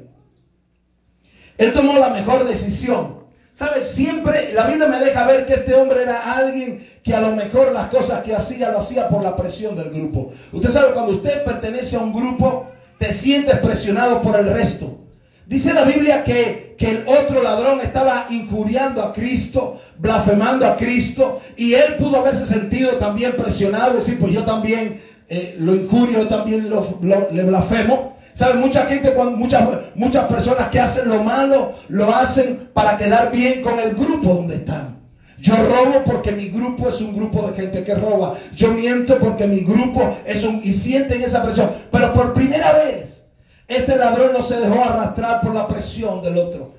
Él 1.57 1.74
tomó 1.74 1.98
la 1.98 2.10
mejor 2.10 2.48
decisión. 2.48 3.21
¿Sabes? 3.53 3.89
Siempre 3.89 4.53
la 4.53 4.65
Biblia 4.65 4.88
me 4.88 5.00
deja 5.00 5.27
ver 5.27 5.45
que 5.45 5.53
este 5.53 5.75
hombre 5.75 6.03
era 6.03 6.36
alguien 6.36 6.89
que 7.03 7.13
a 7.15 7.22
lo 7.22 7.36
mejor 7.36 7.72
las 7.72 7.89
cosas 7.89 8.24
que 8.24 8.36
hacía 8.36 8.72
lo 8.72 8.79
hacía 8.79 9.10
por 9.10 9.24
la 9.24 9.36
presión 9.36 9.75
del 9.75 9.89
grupo. 9.89 10.34
Usted 10.51 10.70
sabe, 10.70 10.93
cuando 10.93 11.13
usted 11.13 11.43
pertenece 11.43 11.96
a 11.96 12.00
un 12.00 12.13
grupo, 12.13 12.67
te 13.00 13.12
sientes 13.12 13.58
presionado 13.60 14.22
por 14.22 14.38
el 14.38 14.48
resto. 14.48 15.00
Dice 15.48 15.74
la 15.74 15.84
Biblia 15.84 16.24
que, 16.24 16.75
que 16.77 16.91
el 16.91 17.08
otro 17.08 17.41
ladrón 17.41 17.81
estaba 17.81 18.27
injuriando 18.29 19.01
a 19.01 19.12
Cristo, 19.12 19.79
blasfemando 19.98 20.65
a 20.67 20.77
Cristo, 20.77 21.41
y 21.58 21.74
él 21.74 21.96
pudo 21.98 22.17
haberse 22.17 22.46
sentido 22.46 22.91
también 22.93 23.34
presionado, 23.34 23.96
decir, 23.96 24.20
pues 24.20 24.31
yo 24.31 24.43
también 24.43 25.01
eh, 25.27 25.55
lo 25.60 25.75
injurio, 25.75 26.20
yo 26.20 26.27
también 26.27 26.70
lo, 26.70 27.00
le 27.01 27.43
blasfemo. 27.43 28.15
¿Sabe? 28.34 28.53
Mucha 28.53 28.86
gente, 28.86 29.13
muchas, 29.36 29.62
muchas 29.96 30.25
personas 30.27 30.70
que 30.70 30.79
hacen 30.79 31.10
lo 31.10 31.22
malo, 31.22 31.74
lo 31.89 32.15
hacen 32.15 32.70
para 32.74 32.96
quedar 32.96 33.31
bien 33.31 33.62
con 33.62 33.77
el 33.79 33.93
grupo 33.93 34.36
donde 34.36 34.55
están. 34.55 35.00
Yo 35.41 35.55
robo 35.55 36.03
porque 36.05 36.31
mi 36.31 36.50
grupo 36.50 36.88
es 36.88 37.01
un 37.01 37.15
grupo 37.15 37.50
de 37.50 37.60
gente 37.60 37.83
que 37.83 37.95
roba. 37.95 38.38
Yo 38.55 38.71
miento 38.74 39.17
porque 39.17 39.48
mi 39.48 39.62
grupo 39.62 40.15
es 40.25 40.43
un... 40.43 40.62
Y 40.63 40.71
sienten 40.71 41.24
esa 41.24 41.43
presión. 41.43 41.71
Pero 41.91 42.13
por 42.13 42.33
primera 42.33 42.74
vez, 42.74 43.24
este 43.67 43.95
ladrón 43.95 44.33
no 44.33 44.43
se 44.43 44.60
dejó 44.60 44.83
arrastrar 44.83 45.41
por 45.41 45.55
la 45.55 45.67
presión 45.67 46.21
del 46.21 46.38
otro. 46.38 46.74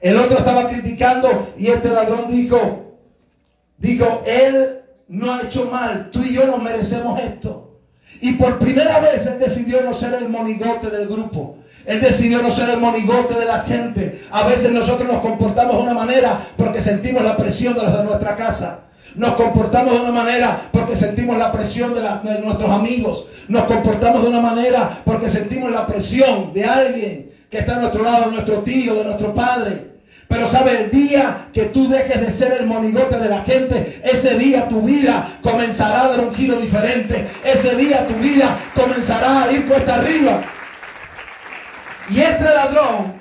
El 0.00 0.16
otro 0.16 0.38
estaba 0.38 0.68
criticando 0.70 1.52
y 1.58 1.66
este 1.66 1.90
ladrón 1.90 2.30
dijo, 2.30 3.00
dijo, 3.76 4.22
él 4.26 4.80
no 5.08 5.34
ha 5.34 5.42
hecho 5.42 5.68
mal, 5.70 6.10
tú 6.10 6.22
y 6.22 6.32
yo 6.32 6.46
no 6.46 6.56
merecemos 6.56 7.20
esto. 7.20 7.80
Y 8.22 8.32
por 8.32 8.58
primera 8.58 8.98
vez 9.00 9.26
él 9.26 9.38
decidió 9.38 9.82
no 9.82 9.92
ser 9.92 10.14
el 10.14 10.30
monigote 10.30 10.88
del 10.88 11.06
grupo. 11.06 11.58
Él 11.86 12.00
decidió 12.00 12.42
no 12.42 12.50
ser 12.50 12.70
el 12.70 12.80
monigote 12.80 13.38
de 13.38 13.44
la 13.44 13.60
gente. 13.60 14.22
A 14.30 14.42
veces 14.44 14.72
nosotros 14.72 15.10
nos 15.10 15.20
comportamos 15.20 15.76
de 15.76 15.82
una 15.82 15.94
manera 15.94 16.40
porque 16.56 16.80
sentimos 16.80 17.22
la 17.22 17.36
presión 17.36 17.74
de 17.74 17.82
los 17.82 17.96
de 17.96 18.04
nuestra 18.04 18.36
casa. 18.36 18.80
Nos 19.14 19.34
comportamos 19.34 19.94
de 19.94 20.00
una 20.00 20.12
manera 20.12 20.62
porque 20.72 20.96
sentimos 20.96 21.38
la 21.38 21.52
presión 21.52 21.94
de, 21.94 22.00
de, 22.00 22.40
nuestros 22.40 22.70
amigos. 22.70 23.26
Nos 23.48 23.64
comportamos 23.64 24.22
de 24.22 24.28
una 24.28 24.40
manera 24.40 25.00
porque 25.04 25.28
sentimos 25.28 25.70
la 25.70 25.86
presión 25.86 26.52
de 26.52 26.64
alguien 26.64 27.30
que 27.50 27.58
está 27.58 27.76
a 27.76 27.80
nuestro 27.80 28.02
lado, 28.02 28.26
de 28.26 28.32
nuestro 28.32 28.58
tío, 28.58 28.94
de 28.96 29.04
nuestro 29.04 29.32
padre. 29.32 29.96
Pero 30.28 30.48
sabe, 30.48 30.84
el 30.84 30.90
día 30.90 31.48
que 31.52 31.66
tú 31.66 31.88
dejes 31.88 32.20
de 32.20 32.30
ser 32.32 32.52
el 32.60 32.66
monigote 32.66 33.16
de 33.18 33.28
la 33.28 33.44
gente, 33.44 34.00
ese 34.02 34.36
día 34.36 34.68
tu 34.68 34.82
vida 34.82 35.38
comenzará 35.40 36.02
a 36.02 36.08
dar 36.08 36.20
un 36.20 36.34
giro 36.34 36.56
diferente. 36.56 37.28
Ese 37.44 37.76
día 37.76 38.06
tu 38.06 38.14
vida 38.14 38.58
comenzará 38.74 39.44
a 39.44 39.52
ir 39.52 39.68
cuesta 39.68 39.94
arriba. 39.94 40.42
Y 42.10 42.20
este 42.20 42.44
ladrón 42.44 43.14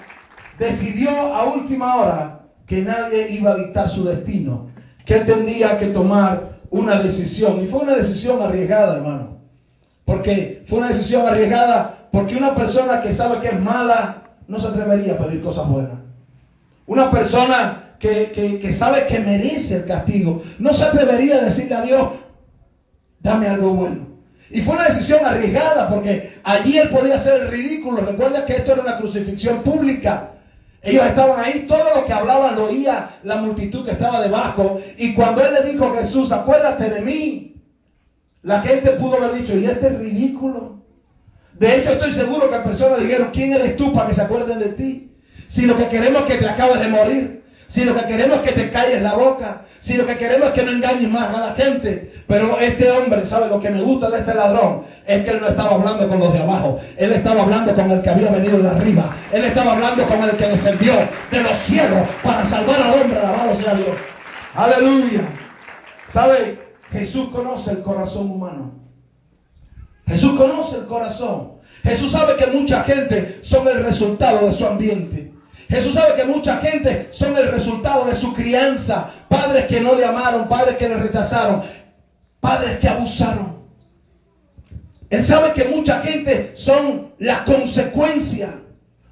decidió 0.59 1.09
a 1.11 1.45
última 1.45 1.95
hora 1.95 2.41
que 2.67 2.81
nadie 2.81 3.29
iba 3.31 3.51
a 3.51 3.57
dictar 3.57 3.89
su 3.89 4.05
destino, 4.05 4.69
que 5.05 5.15
él 5.15 5.25
tendría 5.25 5.77
que 5.77 5.87
tomar 5.87 6.59
una 6.69 7.01
decisión. 7.01 7.59
Y 7.59 7.67
fue 7.67 7.81
una 7.81 7.95
decisión 7.95 8.41
arriesgada, 8.41 8.97
hermano. 8.97 9.37
Porque 10.05 10.63
fue 10.67 10.79
una 10.79 10.89
decisión 10.89 11.25
arriesgada 11.25 12.07
porque 12.11 12.37
una 12.37 12.55
persona 12.55 13.01
que 13.01 13.11
sabe 13.11 13.39
que 13.41 13.47
es 13.47 13.59
mala 13.59 14.23
no 14.47 14.59
se 14.59 14.67
atrevería 14.67 15.13
a 15.13 15.17
pedir 15.17 15.41
cosas 15.41 15.67
buenas. 15.67 15.97
Una 16.87 17.09
persona 17.09 17.95
que, 17.99 18.31
que, 18.31 18.59
que 18.59 18.71
sabe 18.71 19.07
que 19.07 19.19
merece 19.19 19.77
el 19.77 19.85
castigo 19.85 20.43
no 20.59 20.73
se 20.73 20.83
atrevería 20.83 21.37
a 21.37 21.41
decirle 21.41 21.75
a 21.75 21.81
Dios, 21.81 22.09
dame 23.19 23.47
algo 23.47 23.73
bueno. 23.73 24.04
Y 24.49 24.61
fue 24.61 24.75
una 24.75 24.87
decisión 24.87 25.25
arriesgada 25.25 25.89
porque 25.89 26.39
allí 26.43 26.77
él 26.77 26.89
podía 26.89 27.15
hacer 27.15 27.41
el 27.41 27.47
ridículo. 27.49 28.01
Recuerda 28.01 28.45
que 28.45 28.53
esto 28.53 28.73
era 28.73 28.81
una 28.81 28.97
crucifixión 28.97 29.63
pública. 29.63 30.31
Ellos 30.81 31.03
estaban 31.03 31.43
ahí, 31.43 31.65
todo 31.67 31.95
lo 31.95 32.05
que 32.05 32.13
hablaban 32.13 32.55
lo 32.55 32.65
oía 32.65 33.09
la 33.23 33.37
multitud 33.37 33.83
que 33.83 33.93
estaba 33.93 34.21
debajo. 34.21 34.79
Y 34.97 35.15
cuando 35.15 35.43
él 35.43 35.53
le 35.55 35.71
dijo 35.71 35.87
a 35.87 35.95
Jesús, 35.95 36.31
acuérdate 36.31 36.89
de 36.91 37.01
mí, 37.01 37.55
la 38.43 38.61
gente 38.61 38.91
pudo 38.91 39.17
haber 39.17 39.41
dicho, 39.41 39.57
¿y 39.57 39.65
este 39.65 39.87
es 39.87 39.97
ridículo? 39.97 40.83
De 41.53 41.77
hecho, 41.77 41.93
estoy 41.93 42.11
seguro 42.11 42.49
que 42.51 42.57
personas 42.57 42.99
dijeron, 42.99 43.29
¿quién 43.33 43.53
eres 43.53 43.75
tú 43.77 43.93
para 43.93 44.07
que 44.07 44.13
se 44.13 44.21
acuerden 44.21 44.59
de 44.59 44.69
ti? 44.69 45.11
Si 45.47 45.65
lo 45.65 45.75
que 45.75 45.87
queremos 45.87 46.23
es 46.23 46.27
que 46.27 46.37
te 46.37 46.49
acabes 46.49 46.81
de 46.81 46.87
morir, 46.89 47.43
si 47.75 47.83
lo 47.83 47.93
que 47.93 48.05
queremos 48.05 48.37
es 48.37 48.43
que 48.43 48.51
te 48.53 48.71
calles 48.71 49.01
la 49.01 49.15
boca, 49.15 49.63
si 49.81 49.97
lo 49.97 50.05
que 50.07 50.15
queremos 50.15 50.47
es 50.47 50.53
que 50.53 50.63
no 50.63 50.71
engañes 50.71 51.11
más 51.11 51.35
a 51.35 51.47
la 51.47 51.55
gente. 51.55 52.23
Pero 52.25 52.57
este 52.61 52.89
hombre, 52.89 53.25
¿sabe 53.25 53.49
lo 53.49 53.59
que 53.59 53.69
me 53.69 53.81
gusta 53.81 54.09
de 54.09 54.19
este 54.19 54.33
ladrón? 54.33 54.83
Es 55.05 55.25
que 55.25 55.31
él 55.31 55.41
no 55.41 55.49
estaba 55.49 55.71
hablando 55.71 56.07
con 56.07 56.19
los 56.19 56.31
de 56.31 56.39
abajo. 56.41 56.79
Él 56.95 57.11
estaba 57.11 57.41
hablando 57.41 57.75
con 57.75 57.91
el 57.91 58.01
que 58.01 58.09
había 58.09 58.31
venido 58.31 58.59
de 58.59 58.69
arriba. 58.69 59.13
Él 59.33 59.43
estaba 59.43 59.73
hablando 59.73 60.05
con 60.05 60.23
el 60.23 60.31
que 60.37 60.47
descendió 60.47 60.93
de 61.29 61.43
los 61.43 61.57
cielos 61.57 62.07
para 62.23 62.45
salvar 62.45 62.81
al 62.81 63.01
hombre. 63.01 63.19
Alabado 63.19 63.53
sea 63.53 63.73
Dios. 63.73 63.97
Aleluya. 64.55 65.23
¿Sabe? 66.07 66.57
Jesús 66.93 67.27
conoce 67.27 67.71
el 67.71 67.81
corazón 67.81 68.31
humano. 68.31 68.71
Jesús 70.07 70.31
conoce 70.37 70.77
el 70.77 70.85
corazón. 70.85 71.55
Jesús 71.83 72.13
sabe 72.13 72.37
que 72.37 72.47
mucha 72.47 72.83
gente 72.83 73.39
son 73.41 73.67
el 73.67 73.83
resultado 73.83 74.45
de 74.45 74.53
su 74.53 74.65
ambiente. 74.65 75.24
Jesús 75.69 75.93
sabe 75.93 76.15
que 76.15 76.25
mucha 76.25 76.57
gente 76.57 77.07
son 77.11 77.35
el 77.37 77.51
resultado 77.51 78.05
de 78.05 78.15
su 78.15 78.33
crianza. 78.33 79.09
Padres 79.29 79.65
que 79.65 79.81
no 79.81 79.95
le 79.95 80.05
amaron, 80.05 80.47
padres 80.47 80.77
que 80.77 80.87
le 80.87 80.97
rechazaron, 80.97 81.63
padres 82.39 82.79
que 82.79 82.87
abusaron. 82.87 83.55
Él 85.09 85.23
sabe 85.23 85.53
que 85.53 85.65
mucha 85.65 86.01
gente 86.01 86.51
son 86.55 87.11
la 87.19 87.43
consecuencia 87.45 88.59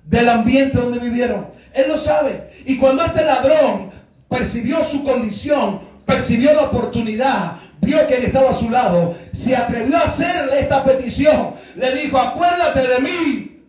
del 0.06 0.30
ambiente 0.30 0.78
donde 0.78 1.00
vivieron. 1.00 1.48
Él 1.74 1.86
lo 1.88 1.98
sabe. 1.98 2.52
Y 2.66 2.78
cuando 2.78 3.04
este 3.04 3.24
ladrón 3.26 3.92
percibió 4.30 4.84
su 4.84 5.04
condición, 5.04 5.82
percibió 6.06 6.54
la 6.54 6.64
oportunidad, 6.64 7.58
vio 7.82 8.06
que 8.08 8.16
él 8.16 8.26
estaba 8.26 8.52
a 8.52 8.54
su 8.54 8.70
lado, 8.70 9.16
se 9.34 9.56
atrevió 9.56 9.98
a 9.98 10.02
hacerle 10.02 10.62
esta 10.62 10.84
petición. 10.84 11.56
Le 11.76 11.96
dijo, 11.96 12.18
acuérdate 12.18 12.88
de 12.88 13.00
mí 13.00 13.62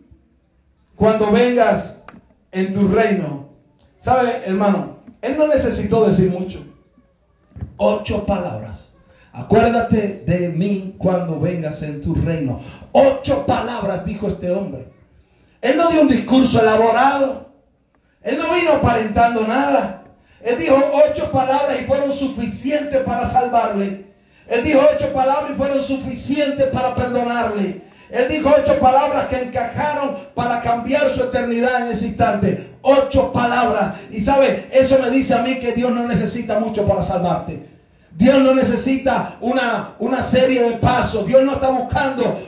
cuando 0.95 1.31
vengas 1.31 1.94
en 2.55 2.73
tu 2.73 2.87
reino. 2.87 3.49
¿Sabe, 3.97 4.43
hermano? 4.45 4.99
Él 5.21 5.37
no 5.37 5.47
necesitó 5.47 6.07
decir 6.07 6.31
mucho. 6.31 6.65
Ocho 7.77 8.25
palabras. 8.25 8.93
Acuérdate 9.33 10.23
de 10.25 10.49
mí 10.49 10.95
cuando 10.97 11.37
vengas 11.39 11.83
en 11.83 11.99
tu 12.01 12.15
reino. 12.15 12.61
Ocho 12.93 13.45
palabras 13.45 14.05
dijo 14.05 14.29
este 14.29 14.51
hombre. 14.51 14.87
Él 15.61 15.75
no 15.75 15.89
dio 15.89 16.01
un 16.01 16.07
discurso 16.07 16.61
elaborado. 16.61 17.49
Él 18.23 18.37
no 18.37 18.53
vino 18.53 18.71
aparentando 18.71 19.45
nada. 19.45 20.03
Él 20.41 20.57
dijo 20.57 20.77
ocho 21.09 21.29
palabras 21.31 21.81
y 21.81 21.83
fueron 21.83 22.11
suficientes 22.13 23.03
para 23.03 23.25
salvarle. 23.27 24.05
Él 24.47 24.63
dijo 24.63 24.79
ocho 24.93 25.11
palabras 25.11 25.51
y 25.51 25.55
fueron 25.55 25.81
suficientes 25.81 26.67
para 26.67 26.95
perdonarle. 26.95 27.81
Él 28.09 28.27
dijo 28.29 28.53
ocho 28.55 28.79
palabras 28.79 29.27
que 29.27 29.41
encajaron 29.41 30.17
para 30.35 30.61
cambiar 30.61 31.09
su 31.09 31.23
eternidad 31.23 31.85
en 31.85 31.91
ese 31.91 32.07
instante. 32.07 32.69
Ocho 32.81 33.31
palabras. 33.31 33.95
Y 34.11 34.21
sabe, 34.21 34.67
eso 34.71 34.99
me 34.99 35.09
dice 35.09 35.33
a 35.33 35.41
mí 35.41 35.59
que 35.59 35.73
Dios 35.73 35.91
no 35.91 36.07
necesita 36.07 36.59
mucho 36.59 36.85
para 36.85 37.01
salvarte. 37.01 37.67
Dios 38.11 38.39
no 38.39 38.55
necesita 38.55 39.35
una, 39.41 39.95
una 39.99 40.21
serie 40.21 40.63
de 40.63 40.77
pasos. 40.77 41.27
Dios 41.27 41.43
no 41.43 41.53
está 41.53 41.69
buscando 41.69 42.39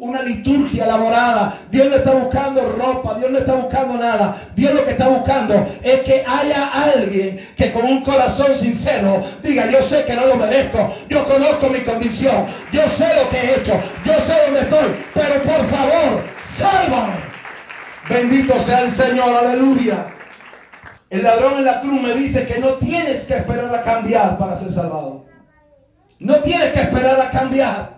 una 0.00 0.22
liturgia 0.22 0.84
elaborada. 0.84 1.58
Dios 1.70 1.88
no 1.88 1.96
está 1.96 2.12
buscando 2.12 2.62
ropa. 2.78 3.14
Dios 3.14 3.30
no 3.30 3.38
está 3.38 3.54
buscando 3.54 3.94
nada. 3.94 4.36
Dios 4.54 4.74
lo 4.74 4.84
que 4.84 4.92
está 4.92 5.08
buscando 5.08 5.66
es 5.82 6.00
que 6.00 6.24
haya 6.26 6.68
alguien 6.68 7.46
que 7.56 7.72
con 7.72 7.84
un 7.84 8.02
corazón 8.02 8.54
sincero 8.56 9.22
diga, 9.42 9.70
yo 9.70 9.82
sé 9.82 10.04
que 10.04 10.14
no 10.14 10.26
lo 10.26 10.36
merezco. 10.36 10.94
Yo 11.08 11.24
conozco 11.24 11.68
mi 11.68 11.80
condición. 11.80 12.46
Yo 12.72 12.88
sé 12.88 13.06
lo 13.14 13.28
que 13.30 13.38
he 13.38 13.56
hecho. 13.56 13.80
Yo 14.04 14.20
sé 14.20 14.34
dónde 14.46 14.60
estoy. 14.60 14.94
Pero 15.14 15.42
por 15.42 15.66
favor, 15.68 16.22
sálvame. 16.44 17.14
Bendito 18.08 18.58
sea 18.60 18.80
el 18.80 18.90
Señor. 18.90 19.34
Aleluya. 19.34 20.06
El 21.10 21.22
ladrón 21.22 21.58
en 21.58 21.64
la 21.64 21.80
cruz 21.80 22.00
me 22.02 22.14
dice 22.14 22.46
que 22.46 22.58
no 22.58 22.74
tienes 22.74 23.24
que 23.26 23.36
esperar 23.36 23.72
a 23.74 23.82
cambiar 23.82 24.38
para 24.38 24.56
ser 24.56 24.72
salvado. 24.72 25.24
No 26.18 26.36
tienes 26.36 26.72
que 26.72 26.80
esperar 26.80 27.20
a 27.20 27.30
cambiar. 27.30 27.95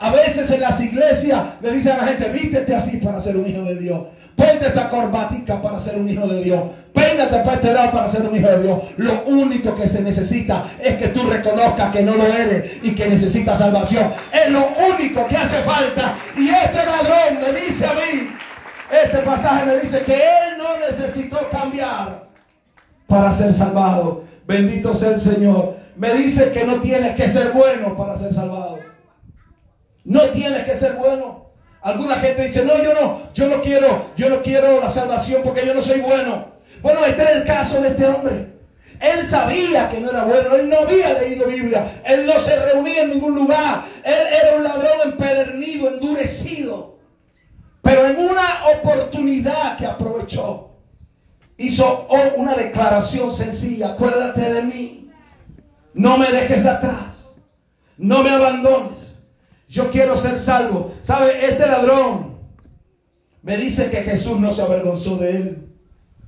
A 0.00 0.10
veces 0.10 0.50
en 0.50 0.60
las 0.60 0.80
iglesias 0.80 1.42
le 1.60 1.72
dicen 1.72 1.92
a 1.92 1.98
la 1.98 2.06
gente, 2.08 2.28
vístete 2.28 2.74
así 2.74 2.98
para 2.98 3.20
ser 3.20 3.36
un 3.36 3.48
hijo 3.48 3.62
de 3.62 3.76
Dios. 3.76 4.00
Ponte 4.36 4.66
esta 4.66 4.88
corbatica 4.88 5.60
para 5.60 5.80
ser 5.80 5.96
un 5.96 6.08
hijo 6.08 6.28
de 6.28 6.44
Dios. 6.44 6.62
Pénate 6.94 7.38
para 7.38 7.54
este 7.54 7.72
lado 7.72 7.90
para 7.90 8.06
ser 8.06 8.22
un 8.22 8.36
hijo 8.36 8.46
de 8.46 8.62
Dios. 8.62 8.78
Lo 8.96 9.24
único 9.24 9.74
que 9.74 9.88
se 9.88 10.00
necesita 10.00 10.70
es 10.80 10.94
que 10.96 11.08
tú 11.08 11.28
reconozcas 11.28 11.92
que 11.92 12.02
no 12.02 12.14
lo 12.14 12.24
eres 12.24 12.76
y 12.84 12.94
que 12.94 13.08
necesitas 13.08 13.58
salvación. 13.58 14.12
Es 14.32 14.48
lo 14.52 14.68
único 14.94 15.26
que 15.26 15.36
hace 15.36 15.60
falta. 15.62 16.14
Y 16.36 16.48
este 16.48 16.86
ladrón 16.86 17.40
me 17.42 17.60
dice 17.60 17.84
a 17.84 17.94
mí, 17.94 18.30
este 19.02 19.18
pasaje 19.18 19.66
me 19.66 19.78
dice 19.78 20.02
que 20.02 20.14
él 20.14 20.58
no 20.58 20.78
necesitó 20.86 21.48
cambiar 21.50 22.28
para 23.08 23.32
ser 23.32 23.52
salvado. 23.52 24.22
Bendito 24.46 24.94
sea 24.94 25.10
el 25.10 25.20
Señor. 25.20 25.74
Me 25.96 26.14
dice 26.14 26.52
que 26.52 26.64
no 26.64 26.76
tienes 26.76 27.16
que 27.16 27.28
ser 27.28 27.50
bueno 27.50 27.96
para 27.96 28.16
ser 28.16 28.32
salvado. 28.32 28.77
No 30.08 30.22
tienes 30.30 30.64
que 30.64 30.74
ser 30.74 30.94
bueno. 30.94 31.50
Alguna 31.82 32.14
gente 32.14 32.44
dice, 32.44 32.64
no, 32.64 32.82
yo 32.82 32.94
no, 32.94 33.30
yo 33.34 33.46
no 33.46 33.60
quiero, 33.60 34.06
yo 34.16 34.30
no 34.30 34.42
quiero 34.42 34.80
la 34.80 34.88
salvación 34.88 35.42
porque 35.44 35.66
yo 35.66 35.74
no 35.74 35.82
soy 35.82 36.00
bueno. 36.00 36.46
Bueno, 36.80 37.04
este 37.04 37.22
es 37.22 37.30
el 37.30 37.44
caso 37.44 37.82
de 37.82 37.88
este 37.88 38.06
hombre. 38.06 38.54
Él 39.00 39.26
sabía 39.26 39.90
que 39.90 40.00
no 40.00 40.08
era 40.10 40.24
bueno, 40.24 40.56
él 40.56 40.70
no 40.70 40.78
había 40.78 41.12
leído 41.12 41.46
Biblia, 41.46 42.00
él 42.06 42.24
no 42.24 42.40
se 42.40 42.56
reunía 42.56 43.02
en 43.02 43.10
ningún 43.10 43.34
lugar, 43.34 43.84
él 44.02 44.26
era 44.42 44.56
un 44.56 44.64
ladrón 44.64 44.98
empedernido, 45.04 45.88
endurecido. 45.88 46.96
Pero 47.82 48.06
en 48.06 48.18
una 48.18 48.66
oportunidad 48.76 49.76
que 49.76 49.86
aprovechó, 49.86 50.70
hizo 51.58 52.08
una 52.36 52.54
declaración 52.54 53.30
sencilla, 53.30 53.90
acuérdate 53.90 54.52
de 54.54 54.62
mí, 54.62 55.10
no 55.92 56.16
me 56.16 56.32
dejes 56.32 56.64
atrás, 56.64 57.28
no 57.98 58.22
me 58.24 58.30
abandones, 58.30 59.07
yo 59.68 59.90
quiero 59.90 60.16
ser 60.16 60.38
salvo. 60.38 60.94
¿Sabe? 61.02 61.46
Este 61.46 61.66
ladrón 61.66 62.38
me 63.42 63.56
dice 63.56 63.90
que 63.90 64.02
Jesús 64.02 64.38
no 64.38 64.52
se 64.52 64.62
avergonzó 64.62 65.16
de 65.16 65.30
él, 65.30 65.68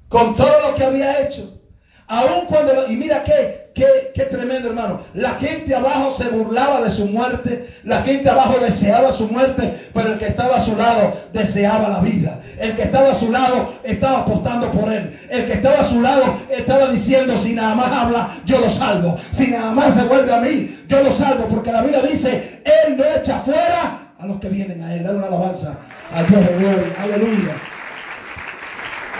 con 0.08 0.36
todo 0.36 0.68
lo 0.68 0.74
que 0.74 0.84
había 0.84 1.20
hecho. 1.22 1.60
Aun 2.06 2.46
cuando, 2.46 2.90
y 2.90 2.96
mira 2.96 3.22
que 3.22 3.70
qué, 3.74 4.10
qué 4.14 4.24
tremendo, 4.24 4.68
hermano. 4.68 5.00
La 5.14 5.34
gente 5.34 5.74
abajo 5.74 6.10
se 6.10 6.28
burlaba 6.28 6.80
de 6.82 6.90
su 6.90 7.06
muerte, 7.06 7.68
la 7.84 8.02
gente 8.02 8.28
abajo 8.28 8.58
deseaba 8.58 9.12
su 9.12 9.28
muerte, 9.28 9.88
pero 9.94 10.12
el 10.12 10.18
que 10.18 10.26
estaba 10.26 10.56
a 10.56 10.60
su 10.60 10.76
lado 10.76 11.12
deseaba 11.32 11.88
la 11.88 12.00
vida. 12.00 12.40
El 12.58 12.74
que 12.74 12.82
estaba 12.82 13.10
a 13.10 13.14
su 13.14 13.30
lado 13.30 13.74
estaba 13.84 14.20
apostando 14.20 14.70
por 14.72 14.92
él. 14.92 15.18
El 15.30 15.46
que 15.46 15.54
estaba 15.54 15.80
a 15.80 15.84
su 15.84 16.00
lado 16.00 16.24
estaba 16.50 16.88
diciendo, 16.88 17.36
si 17.38 17.54
nada 17.54 17.74
más 17.74 17.92
habla, 17.92 18.30
yo 18.44 18.60
lo 18.60 18.68
salvo. 18.68 19.16
Si 19.30 19.48
nada 19.48 19.72
más 19.72 19.94
se 19.94 20.02
vuelve 20.04 20.32
a 20.32 20.40
mí, 20.40 20.84
yo 20.88 21.02
lo 21.02 21.12
salvo. 21.12 21.46
Porque 21.46 21.72
la 21.72 21.82
Biblia 21.82 22.02
dice, 22.02 22.60
él 22.64 22.96
no 22.96 23.04
echa 23.04 23.38
fuera 23.40 24.14
a 24.18 24.26
los 24.26 24.38
que 24.40 24.48
vienen 24.48 24.82
a 24.82 24.94
él. 24.94 25.04
Dale 25.04 25.18
una 25.18 25.28
alabanza 25.28 25.78
a 26.12 26.22
Dios 26.24 26.29
Aleluya. 26.40 27.54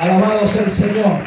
Alabado 0.01 0.47
sea 0.47 0.65
el 0.65 0.73
Señor. 0.73 1.19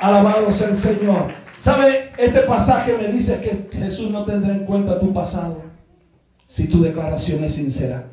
Alabado 0.00 0.52
sea 0.52 0.68
el 0.68 0.76
Señor. 0.76 1.32
¿Sabe? 1.58 2.12
Este 2.18 2.40
pasaje 2.40 2.96
me 2.96 3.08
dice 3.08 3.40
que 3.40 3.76
Jesús 3.76 4.10
no 4.10 4.24
tendrá 4.24 4.52
en 4.52 4.64
cuenta 4.64 4.98
tu 4.98 5.12
pasado 5.12 5.62
si 6.46 6.68
tu 6.68 6.82
declaración 6.82 7.42
es 7.44 7.54
sincera. 7.54 8.06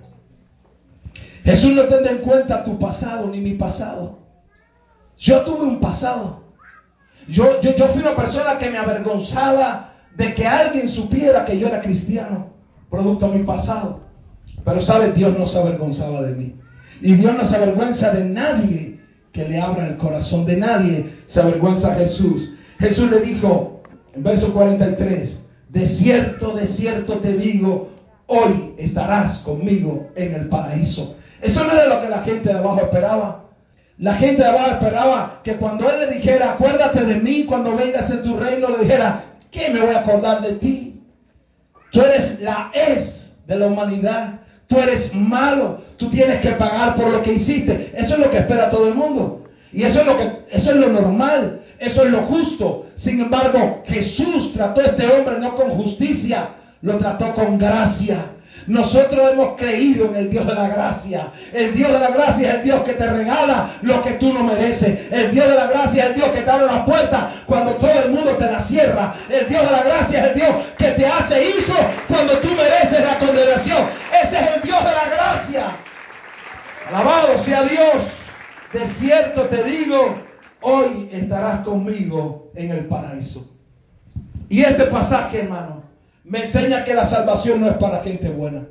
Jesús 1.44 1.74
no 1.74 1.84
tendrá 1.84 2.12
en 2.12 2.20
cuenta 2.20 2.63
tu 2.63 2.80
pasado 2.80 3.27
ni 3.27 3.39
mi 3.39 3.54
pasado. 3.54 4.20
Yo 5.18 5.42
tuve 5.42 5.63
un 5.63 5.80
pasado. 5.80 6.44
Yo, 7.27 7.62
yo, 7.62 7.75
yo 7.75 7.88
fui 7.88 8.01
una 8.01 8.15
persona 8.15 8.58
que 8.58 8.70
me 8.70 8.77
avergonzaba 8.77 9.94
de 10.15 10.34
que 10.34 10.48
alguien 10.48 10.88
supiera 10.88 11.46
que 11.46 11.60
yo 11.60 11.68
era 11.68 11.82
cristiano, 11.82 12.51
producto 12.89 13.30
de 13.30 13.39
mi 13.39 13.46
pasado. 13.46 14.01
Pero 14.63 14.82
sabes, 14.82 15.13
Dios 15.15 15.38
no 15.38 15.46
se 15.46 15.60
avergonzaba 15.60 16.22
de 16.22 16.34
mí. 16.34 16.56
Y 17.02 17.14
Dios 17.14 17.36
no 17.36 17.46
se 17.46 17.56
avergüenza 17.56 18.12
de 18.12 18.24
nadie 18.25 19.00
que 19.32 19.48
le 19.48 19.60
abra 19.60 19.88
el 19.88 19.98
corazón. 19.98 20.46
De 20.46 20.58
nadie 20.58 21.06
se 21.25 21.42
avergüenza 21.42 21.96
Jesús. 21.96 22.52
Jesús 22.80 23.10
le 23.12 23.20
dijo 23.20 23.82
en 24.14 24.24
verso 24.24 24.54
43, 24.54 25.40
de 25.70 25.86
cierto, 25.86 26.56
de 26.56 26.66
cierto 26.66 27.20
te 27.20 27.34
digo, 27.34 27.90
hoy 28.28 28.74
estarás 28.78 29.40
conmigo 29.40 30.10
en 30.16 30.34
el 30.34 30.48
paraíso. 30.48 31.16
Eso 31.42 31.66
no 31.66 31.74
era 31.74 31.88
lo 31.88 32.02
que 32.02 32.10
la 32.10 32.24
gente 32.24 32.50
de 32.50 32.58
abajo 32.58 32.82
esperaba. 32.82 33.44
La 33.98 34.16
gente 34.16 34.42
de 34.42 34.48
abajo 34.50 34.72
esperaba 34.72 35.42
que 35.44 35.56
cuando 35.56 35.90
Él 35.90 36.02
le 36.02 36.16
dijera, 36.16 36.54
acuérdate 36.54 37.04
de 37.04 37.16
mí 37.16 37.46
cuando 37.46 37.75
vengas 37.75 38.10
en 38.10 38.24
tu 38.24 38.38
reino, 38.38 38.70
le 38.70 38.80
dijera, 38.80 39.24
¿qué 39.52 39.70
me 39.70 39.82
voy 39.82 39.96
a 39.96 40.00
acordar 40.00 40.42
de 40.42 40.54
ti? 40.54 41.02
Tú 41.92 42.02
eres 42.02 42.42
la 42.42 42.72
es 42.74 43.38
de 43.48 43.56
la 43.56 43.68
humanidad. 43.68 44.40
Tú 44.67 44.79
eres 44.79 45.13
malo. 45.13 45.81
Tú 45.98 46.10
tienes 46.10 46.39
que 46.39 46.51
pagar 46.51 46.95
por 46.95 47.10
lo 47.10 47.22
que 47.22 47.34
hiciste. 47.34 47.91
Eso 47.95 48.15
es 48.15 48.19
lo 48.19 48.29
que 48.31 48.39
espera 48.39 48.69
todo 48.69 48.88
el 48.88 48.95
mundo. 48.95 49.43
Y 49.72 49.84
eso 49.84 50.01
es 50.01 50.05
lo 50.05 50.17
que, 50.17 50.45
eso 50.51 50.72
es 50.72 50.77
lo 50.77 50.88
normal. 50.88 51.62
Eso 51.79 52.03
es 52.03 52.12
lo 52.12 52.22
justo. 52.22 52.86
Sin 52.95 53.19
embargo, 53.19 53.84
Jesús 53.88 54.53
trató 54.53 54.81
a 54.81 54.86
este 54.86 55.07
hombre 55.07 55.39
no 55.39 55.55
con 55.55 55.69
justicia, 55.69 56.50
lo 56.81 56.98
trató 56.98 57.34
con 57.34 57.57
gracia. 57.57 58.31
Nosotros 58.67 59.31
hemos 59.31 59.55
creído 59.55 60.07
en 60.07 60.15
el 60.15 60.29
Dios 60.29 60.48
de 60.48 60.55
la 60.55 60.67
gracia. 60.67 61.31
El 61.53 61.75
Dios 61.75 61.91
de 61.91 62.00
la 62.00 62.10
gracia 62.10 62.50
es 62.50 62.55
el 62.55 62.63
Dios 62.63 62.84
que 62.84 62.93
te 62.93 63.05
regala 63.07 63.69
lo 63.84 64.01
que 64.01 64.12
tú 64.12 64.34
no 64.34 64.43
mereces. 64.43 65.12
El 65.12 65.31
Dios 65.31 65.48
de 65.48 65.55
la 65.55 65.67
gracia 65.67 66.03
es 66.03 66.10
el 66.10 66.15
Dios 66.15 66.29
que 66.29 66.41
te 66.41 66.50
abre 66.50 66.65
las 66.65 66.84
puertas 66.84 67.25
cuando 67.45 67.74
todo 67.75 67.91
el 67.91 68.12
mundo 68.12 68.31
te 68.31 68.51
la 68.51 68.60
cierra. 68.60 69.13
El 69.29 69.48
Dios 69.48 69.63
de 69.63 69.72
la 69.72 69.84
gracia 69.84 70.19
es 70.19 70.27
el 70.27 70.34
Dios 70.34 70.55
que 70.77 70.91
te 70.91 71.05
hace 71.05 71.50
hijo 71.50 71.74
cuando 72.07 72.38
tú 72.39 72.50
mereces 72.55 73.01
la 73.01 73.19
condenación. 73.19 73.86
Ese 74.24 74.39
es 74.39 74.55
el 74.55 74.62
Dios 74.63 74.79
de 74.79 74.91
la 74.91 75.15
gracia. 75.15 75.63
Alabado 76.89 77.38
sea 77.38 77.63
Dios. 77.63 78.24
De 78.74 78.86
cierto 78.88 79.43
te 79.43 79.63
digo, 79.63 80.15
hoy 80.62 81.10
estarás 81.12 81.60
conmigo 81.62 82.51
en 82.55 82.72
el 82.72 82.86
paraíso. 82.86 83.48
Y 84.50 84.62
este 84.62 84.86
pasaje, 84.86 85.39
hermano, 85.39 85.85
me 86.25 86.44
enseña 86.44 86.84
que 86.84 86.96
la 86.96 87.05
salvación 87.05 87.62
no 87.62 87.70
es 87.70 87.77
para 87.77 88.00
gente 88.00 88.29
buena. 88.29 88.65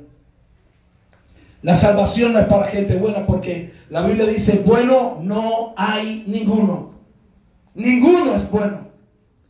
La 1.61 1.73
salvación 1.75 2.33
no 2.33 2.39
es 2.39 2.45
para 2.45 2.67
gente 2.67 2.97
buena 2.97 3.25
porque 3.25 3.73
la 3.89 4.01
Biblia 4.03 4.27
dice, 4.27 4.61
bueno 4.65 5.19
no 5.21 5.73
hay 5.77 6.25
ninguno. 6.27 6.91
Ninguno 7.73 8.35
es 8.35 8.49
bueno. 8.51 8.89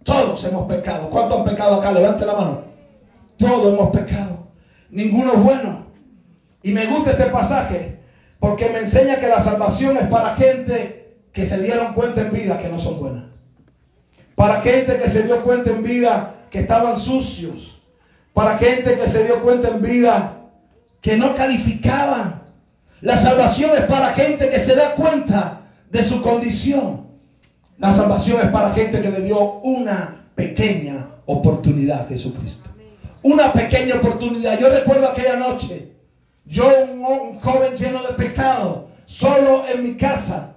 Todos 0.04 0.44
hemos 0.46 0.68
pecado. 0.68 1.10
¿Cuántos 1.10 1.40
han 1.40 1.46
pecado 1.46 1.76
acá? 1.76 1.92
Levante 1.92 2.26
la 2.26 2.34
mano. 2.34 2.62
Todos 3.38 3.74
hemos 3.74 3.90
pecado. 3.90 4.48
Ninguno 4.92 5.34
es 5.34 5.44
bueno. 5.44 5.86
Y 6.62 6.72
me 6.72 6.86
gusta 6.86 7.12
este 7.12 7.26
pasaje 7.26 8.00
porque 8.40 8.70
me 8.70 8.80
enseña 8.80 9.20
que 9.20 9.28
la 9.28 9.42
salvación 9.42 9.98
es 9.98 10.08
para 10.08 10.36
gente 10.36 11.18
que 11.34 11.46
se 11.46 11.60
dieron 11.60 11.94
cuenta 11.94 12.22
en 12.22 12.32
vida 12.32 12.60
que 12.60 12.70
no 12.70 12.80
son 12.80 13.00
buenas. 13.00 13.24
Para 14.36 14.62
gente 14.62 14.98
que 14.98 15.10
se 15.10 15.24
dio 15.24 15.44
cuenta 15.44 15.72
en 15.72 15.84
vida 15.84 16.36
que 16.52 16.60
estaban 16.60 16.96
sucios 16.96 17.75
para 18.36 18.58
gente 18.58 18.98
que 18.98 19.08
se 19.08 19.24
dio 19.24 19.42
cuenta 19.42 19.70
en 19.70 19.82
vida 19.82 20.34
que 21.02 21.16
no 21.16 21.36
calificaba. 21.36 22.42
La 23.00 23.16
salvación 23.16 23.72
es 23.78 23.86
para 23.86 24.10
gente 24.10 24.50
que 24.50 24.60
se 24.60 24.76
da 24.76 24.94
cuenta 24.96 25.62
de 25.90 26.04
su 26.04 26.22
condición. 26.22 27.08
La 27.78 27.94
salvación 27.94 28.42
es 28.42 28.50
para 28.50 28.74
gente 28.74 29.02
que 29.02 29.10
le 29.10 29.22
dio 29.22 29.62
una 29.62 30.28
pequeña 30.36 31.08
oportunidad 31.26 32.02
a 32.02 32.08
Jesucristo. 32.08 32.70
Una 33.24 33.54
pequeña 33.54 33.96
oportunidad. 33.96 34.60
Yo 34.60 34.68
recuerdo 34.68 35.08
aquella 35.08 35.38
noche, 35.38 35.94
yo 36.46 36.70
un, 36.92 37.40
joven 37.40 37.76
lleno 37.78 38.04
de 38.04 38.14
pecado, 38.16 38.90
solo 39.06 39.66
en 39.66 39.82
mi 39.82 39.96
casa. 39.96 40.56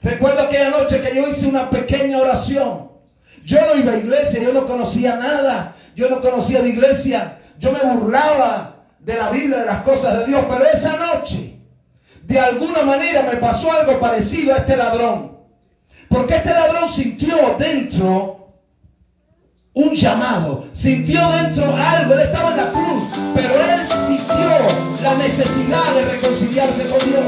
Recuerdo 0.00 0.42
aquella 0.42 0.70
noche 0.70 1.00
que 1.00 1.16
yo 1.16 1.26
hice 1.26 1.48
una 1.48 1.70
pequeña 1.70 2.18
oración. 2.18 2.90
Yo 3.44 3.58
no 3.66 3.80
iba 3.80 3.92
a 3.92 3.98
iglesia, 3.98 4.40
yo 4.40 4.52
no 4.52 4.66
conocía 4.66 5.16
nada 5.16 5.74
yo 5.94 6.08
no 6.08 6.20
conocía 6.20 6.60
de 6.60 6.70
iglesia, 6.70 7.38
yo 7.58 7.72
me 7.72 7.80
burlaba 7.80 8.76
de 8.98 9.16
la 9.16 9.30
Biblia, 9.30 9.58
de 9.58 9.66
las 9.66 9.82
cosas 9.82 10.20
de 10.20 10.26
Dios, 10.26 10.44
pero 10.48 10.64
esa 10.66 10.96
noche, 10.96 11.58
de 12.22 12.38
alguna 12.38 12.82
manera 12.82 13.22
me 13.22 13.36
pasó 13.36 13.70
algo 13.72 14.00
parecido 14.00 14.54
a 14.54 14.58
este 14.58 14.76
ladrón. 14.76 15.38
Porque 16.08 16.36
este 16.36 16.50
ladrón 16.50 16.88
sintió 16.88 17.56
dentro 17.58 18.34
un 19.74 19.94
llamado, 19.94 20.64
sintió 20.72 21.20
dentro 21.32 21.76
algo, 21.76 22.14
él 22.14 22.20
estaba 22.20 22.50
en 22.50 22.56
la 22.56 22.70
cruz, 22.70 23.02
pero 23.34 23.54
él 23.54 23.80
sintió 24.06 25.02
la 25.02 25.14
necesidad 25.16 25.94
de 25.94 26.04
reconciliarse 26.04 26.82
con 26.84 27.10
Dios. 27.10 27.24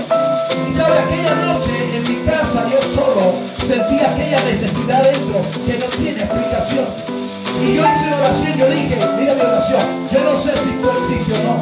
Y 0.68 0.72
sabe, 0.74 0.98
aquella 0.98 1.34
noche 1.34 1.96
en 1.96 2.02
mi 2.04 2.24
casa 2.24 2.64
yo 2.70 2.80
solo 2.94 3.34
sentí 3.66 3.98
aquella 3.98 4.42
necesidad 4.44 5.02
dentro 5.02 5.42
que 5.66 5.78
no 5.78 5.86
tiene 5.96 6.22
explicación. 6.22 7.15
Y 7.62 7.74
yo 7.74 7.82
hice 7.82 8.06
una 8.06 8.16
oración, 8.16 8.58
yo 8.58 8.70
dije, 8.70 8.96
mira 9.18 9.34
mi 9.34 9.40
oración, 9.40 9.82
yo 10.12 10.24
no 10.24 10.36
sé 10.40 10.56
si 10.56 10.70
tú 10.80 10.90
existes 10.90 11.38
o 11.38 11.42
no, 11.44 11.54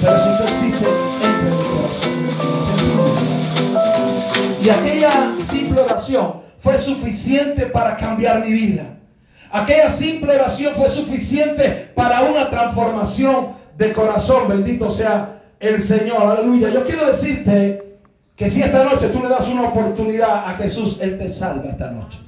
pero 0.00 0.16
si 0.22 0.28
tú 0.36 0.42
existes, 0.44 0.88
entra 1.22 1.48
en. 1.48 1.54
Y 4.64 4.70
aquella 4.70 5.10
simple 5.46 5.80
oración 5.82 6.42
fue 6.58 6.78
suficiente 6.78 7.66
para 7.66 7.96
cambiar 7.98 8.40
mi 8.44 8.52
vida. 8.52 8.84
Aquella 9.50 9.90
simple 9.90 10.34
oración 10.34 10.74
fue 10.74 10.88
suficiente 10.88 11.90
para 11.94 12.22
una 12.22 12.48
transformación 12.48 13.48
de 13.76 13.92
corazón. 13.92 14.48
Bendito 14.48 14.88
sea 14.88 15.42
el 15.60 15.80
Señor. 15.82 16.22
Aleluya. 16.22 16.70
Yo 16.70 16.84
quiero 16.84 17.06
decirte 17.06 17.98
que 18.36 18.50
si 18.50 18.62
esta 18.62 18.84
noche 18.84 19.08
tú 19.08 19.20
le 19.20 19.28
das 19.28 19.48
una 19.48 19.68
oportunidad 19.68 20.48
a 20.48 20.54
Jesús, 20.56 20.98
Él 21.00 21.18
te 21.18 21.28
salva 21.28 21.70
esta 21.70 21.90
noche. 21.90 22.18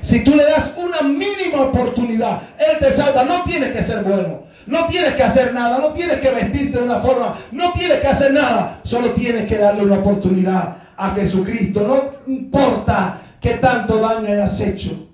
Si 0.00 0.22
tú 0.24 0.34
le 0.34 0.44
das 0.44 0.72
una 0.76 1.02
mínima 1.02 1.62
oportunidad, 1.62 2.42
Él 2.58 2.78
te 2.78 2.90
salva. 2.90 3.24
No 3.24 3.42
tienes 3.44 3.72
que 3.72 3.82
ser 3.82 4.02
bueno. 4.02 4.44
No 4.66 4.86
tienes 4.86 5.14
que 5.14 5.22
hacer 5.22 5.52
nada. 5.52 5.78
No 5.78 5.92
tienes 5.92 6.20
que 6.20 6.30
vestirte 6.30 6.78
de 6.78 6.84
una 6.84 7.00
forma. 7.00 7.36
No 7.52 7.72
tienes 7.72 7.98
que 7.98 8.06
hacer 8.06 8.32
nada. 8.32 8.80
Solo 8.84 9.12
tienes 9.12 9.46
que 9.46 9.58
darle 9.58 9.82
una 9.82 9.96
oportunidad 9.96 10.76
a 10.96 11.10
Jesucristo. 11.10 11.80
No 12.26 12.32
importa 12.32 13.20
qué 13.40 13.54
tanto 13.54 13.98
daño 13.98 14.32
hayas 14.32 14.60
hecho. 14.60 15.08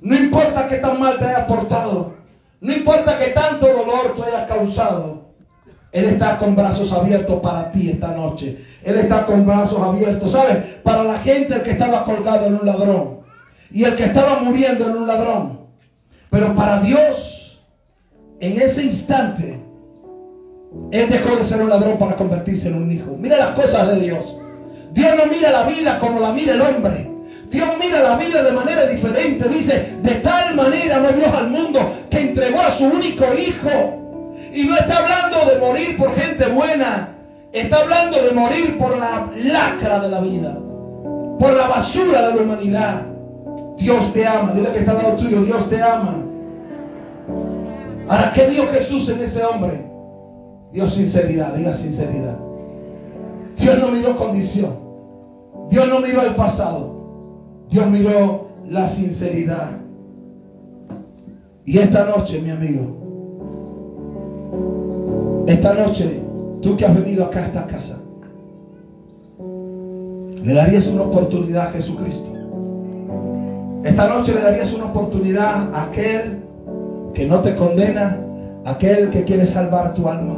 No 0.00 0.16
importa 0.16 0.68
qué 0.68 0.76
tan 0.76 1.00
mal 1.00 1.18
te 1.18 1.24
hayas 1.26 1.46
portado. 1.46 2.14
No 2.60 2.72
importa 2.72 3.18
qué 3.18 3.26
tanto 3.26 3.66
dolor 3.66 4.14
tú 4.16 4.22
hayas 4.22 4.48
causado. 4.48 5.24
Él 5.92 6.06
está 6.06 6.38
con 6.38 6.56
brazos 6.56 6.92
abiertos 6.92 7.40
para 7.40 7.70
ti 7.70 7.90
esta 7.90 8.08
noche. 8.08 8.64
Él 8.82 8.98
está 8.98 9.26
con 9.26 9.46
brazos 9.46 9.80
abiertos. 9.80 10.32
¿Sabes? 10.32 10.56
Para 10.82 11.04
la 11.04 11.18
gente 11.18 11.62
que 11.62 11.72
estaba 11.72 12.04
colgado 12.04 12.46
en 12.46 12.54
un 12.54 12.66
ladrón 12.66 13.13
y 13.74 13.82
el 13.82 13.96
que 13.96 14.04
estaba 14.04 14.38
muriendo 14.38 14.86
en 14.86 14.96
un 14.98 15.06
ladrón. 15.06 15.58
Pero 16.30 16.54
para 16.54 16.78
Dios, 16.78 17.60
en 18.38 18.62
ese 18.62 18.84
instante, 18.84 19.60
Él 20.92 21.10
dejó 21.10 21.34
de 21.34 21.44
ser 21.44 21.60
un 21.60 21.70
ladrón 21.70 21.98
para 21.98 22.14
convertirse 22.14 22.68
en 22.68 22.76
un 22.76 22.92
hijo. 22.92 23.16
Mira 23.18 23.36
las 23.36 23.50
cosas 23.50 23.88
de 23.88 24.00
Dios. 24.00 24.38
Dios 24.92 25.10
no 25.16 25.26
mira 25.26 25.50
la 25.50 25.64
vida 25.64 25.98
como 25.98 26.20
la 26.20 26.32
mira 26.32 26.54
el 26.54 26.60
hombre. 26.62 27.10
Dios 27.50 27.68
mira 27.80 28.00
la 28.00 28.16
vida 28.16 28.44
de 28.44 28.52
manera 28.52 28.86
diferente. 28.86 29.48
Dice, 29.48 29.96
de 30.02 30.14
tal 30.16 30.54
manera 30.54 30.98
amó 30.98 31.08
Dios 31.08 31.34
al 31.34 31.50
mundo 31.50 31.80
que 32.10 32.20
entregó 32.20 32.60
a 32.60 32.70
su 32.70 32.84
único 32.84 33.24
hijo. 33.34 34.36
Y 34.52 34.66
no 34.66 34.76
está 34.76 34.98
hablando 34.98 35.52
de 35.52 35.58
morir 35.58 35.96
por 35.96 36.14
gente 36.14 36.46
buena. 36.46 37.08
Está 37.52 37.80
hablando 37.80 38.22
de 38.22 38.32
morir 38.34 38.78
por 38.78 38.96
la 38.96 39.28
lacra 39.36 39.98
de 39.98 40.08
la 40.10 40.20
vida. 40.20 40.56
Por 41.40 41.54
la 41.54 41.66
basura 41.66 42.28
de 42.28 42.36
la 42.36 42.42
humanidad. 42.42 43.13
Dios 43.78 44.12
te 44.12 44.26
ama. 44.26 44.52
Dile 44.52 44.70
que 44.72 44.78
está 44.78 44.92
al 44.92 44.98
lado 44.98 45.16
tuyo, 45.16 45.42
Dios 45.42 45.68
te 45.68 45.82
ama. 45.82 46.24
Ahora, 48.08 48.32
¿qué 48.34 48.46
vio 48.48 48.66
Jesús 48.68 49.08
en 49.08 49.22
ese 49.22 49.42
hombre? 49.42 49.84
Dios 50.72 50.94
sinceridad, 50.94 51.54
diga 51.54 51.72
sinceridad. 51.72 52.36
Dios 53.56 53.78
no 53.78 53.90
miró 53.90 54.16
condición. 54.16 54.74
Dios 55.70 55.88
no 55.88 56.00
miró 56.00 56.22
el 56.22 56.34
pasado. 56.34 56.94
Dios 57.70 57.86
miró 57.86 58.48
la 58.68 58.86
sinceridad. 58.86 59.70
Y 61.64 61.78
esta 61.78 62.04
noche, 62.04 62.40
mi 62.42 62.50
amigo, 62.50 63.04
esta 65.46 65.72
noche, 65.74 66.20
tú 66.60 66.76
que 66.76 66.84
has 66.84 66.94
venido 66.94 67.24
acá 67.24 67.40
a 67.40 67.46
esta 67.46 67.66
casa, 67.66 67.98
le 70.42 70.52
darías 70.52 70.88
una 70.88 71.02
oportunidad 71.02 71.68
a 71.68 71.70
Jesucristo. 71.70 72.33
Esta 73.84 74.08
noche 74.08 74.32
le 74.32 74.40
darías 74.40 74.72
una 74.72 74.86
oportunidad 74.86 75.74
a 75.74 75.82
aquel 75.82 76.42
que 77.12 77.26
no 77.26 77.40
te 77.40 77.54
condena, 77.54 78.18
a 78.64 78.70
aquel 78.70 79.10
que 79.10 79.24
quiere 79.24 79.44
salvar 79.44 79.92
tu 79.92 80.08
alma. 80.08 80.36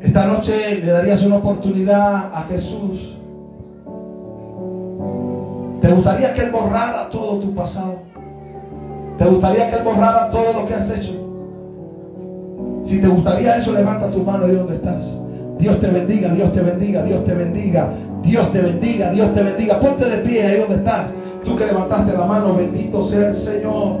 Esta 0.00 0.24
noche 0.26 0.80
le 0.82 0.90
darías 0.90 1.22
una 1.22 1.36
oportunidad 1.36 2.30
a 2.32 2.46
Jesús. 2.48 3.18
¿Te 5.82 5.92
gustaría 5.92 6.32
que 6.32 6.40
Él 6.40 6.50
borrara 6.50 7.10
todo 7.10 7.38
tu 7.38 7.54
pasado? 7.54 7.98
¿Te 9.18 9.26
gustaría 9.26 9.68
que 9.68 9.76
Él 9.76 9.82
borrara 9.84 10.30
todo 10.30 10.60
lo 10.60 10.66
que 10.66 10.72
has 10.72 10.90
hecho? 10.90 11.12
Si 12.84 13.02
te 13.02 13.06
gustaría 13.06 13.58
eso, 13.58 13.74
levanta 13.74 14.10
tu 14.10 14.22
mano 14.22 14.46
ahí 14.46 14.54
donde 14.54 14.76
estás. 14.76 15.18
Dios 15.58 15.78
te 15.78 15.88
bendiga, 15.88 16.30
Dios 16.30 16.54
te 16.54 16.62
bendiga, 16.62 17.02
Dios 17.02 17.22
te 17.26 17.34
bendiga, 17.34 17.90
Dios 18.22 18.50
te 18.50 18.62
bendiga, 18.62 19.10
Dios 19.10 19.34
te 19.34 19.42
bendiga. 19.42 19.78
Ponte 19.78 20.06
de 20.06 20.16
pie 20.18 20.46
ahí 20.46 20.58
donde 20.58 20.76
estás. 20.76 21.12
Tú 21.44 21.56
que 21.56 21.66
levantaste 21.66 22.12
la 22.12 22.24
mano, 22.24 22.54
bendito 22.54 23.02
sea 23.02 23.28
el 23.28 23.34
Señor. 23.34 23.98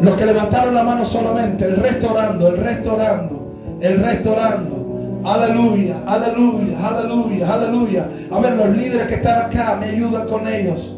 Los 0.00 0.16
que 0.16 0.26
levantaron 0.26 0.74
la 0.74 0.82
mano 0.82 1.04
solamente, 1.04 1.64
el 1.64 1.76
resto 1.76 2.12
orando, 2.12 2.48
el 2.48 2.58
resto 2.58 2.94
orando, 2.94 3.52
el 3.80 4.04
resto 4.04 4.32
orando. 4.32 4.84
Aleluya, 5.24 5.96
aleluya, 6.06 6.76
aleluya, 6.86 7.54
aleluya. 7.54 8.08
A 8.30 8.38
ver, 8.40 8.56
los 8.56 8.68
líderes 8.76 9.06
que 9.06 9.14
están 9.14 9.46
acá, 9.46 9.76
me 9.80 9.86
ayudan 9.86 10.26
con 10.28 10.46
ellos. 10.46 10.94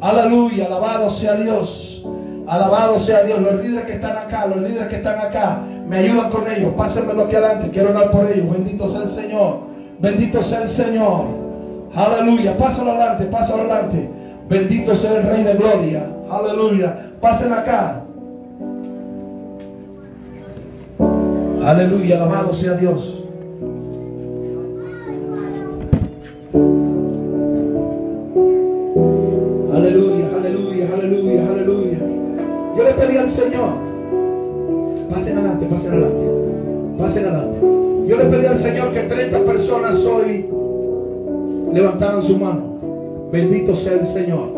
Aleluya, 0.00 0.66
alabado 0.66 1.08
sea 1.10 1.34
Dios. 1.34 2.04
Alabado 2.46 2.98
sea 2.98 3.22
Dios. 3.22 3.40
Los 3.40 3.64
líderes 3.64 3.84
que 3.86 3.94
están 3.94 4.16
acá, 4.16 4.46
los 4.46 4.58
líderes 4.58 4.88
que 4.88 4.96
están 4.96 5.18
acá, 5.18 5.60
me 5.88 5.98
ayudan 5.98 6.30
con 6.30 6.50
ellos. 6.50 6.74
Pásenmelo 6.76 7.22
aquí 7.22 7.36
adelante. 7.36 7.70
Quiero 7.70 7.90
orar 7.90 8.10
por 8.10 8.30
ellos. 8.30 8.50
Bendito 8.50 8.88
sea 8.88 9.02
el 9.02 9.08
Señor. 9.08 9.60
Bendito 9.98 10.42
sea 10.42 10.62
el 10.62 10.68
Señor. 10.68 11.26
Aleluya. 11.94 12.56
Pásalo 12.58 12.90
adelante, 12.90 13.24
pásalo 13.26 13.62
adelante. 13.62 14.19
Bendito 14.50 14.96
sea 14.96 15.18
el 15.18 15.22
Rey 15.22 15.44
de 15.44 15.54
Gloria. 15.54 16.10
Aleluya. 16.28 17.12
Pasen 17.20 17.52
acá. 17.52 18.02
Aleluya. 21.64 22.16
Alabado 22.16 22.52
sea 22.52 22.74
Dios. 22.74 23.22
Aleluya, 29.72 30.30
aleluya, 30.36 30.88
aleluya, 30.94 31.48
aleluya. 31.48 31.98
Yo 32.76 32.82
le 32.82 32.94
pedí 32.94 33.16
al 33.18 33.30
Señor. 33.30 33.70
Pasen 35.10 35.38
adelante, 35.38 35.66
pasen 35.66 35.92
adelante. 35.92 36.26
Pasen 36.98 37.24
adelante. 37.24 37.58
Yo 38.08 38.16
le 38.16 38.24
pedí 38.24 38.46
al 38.46 38.58
Señor 38.58 38.92
que 38.92 39.02
30 39.02 39.38
personas 39.44 40.04
hoy 40.04 40.50
levantaran 41.72 42.22
su 42.24 42.36
mano. 42.36 42.69
Bendito 43.32 43.76
sea 43.76 43.94
el 43.94 44.06
Señor. 44.06 44.48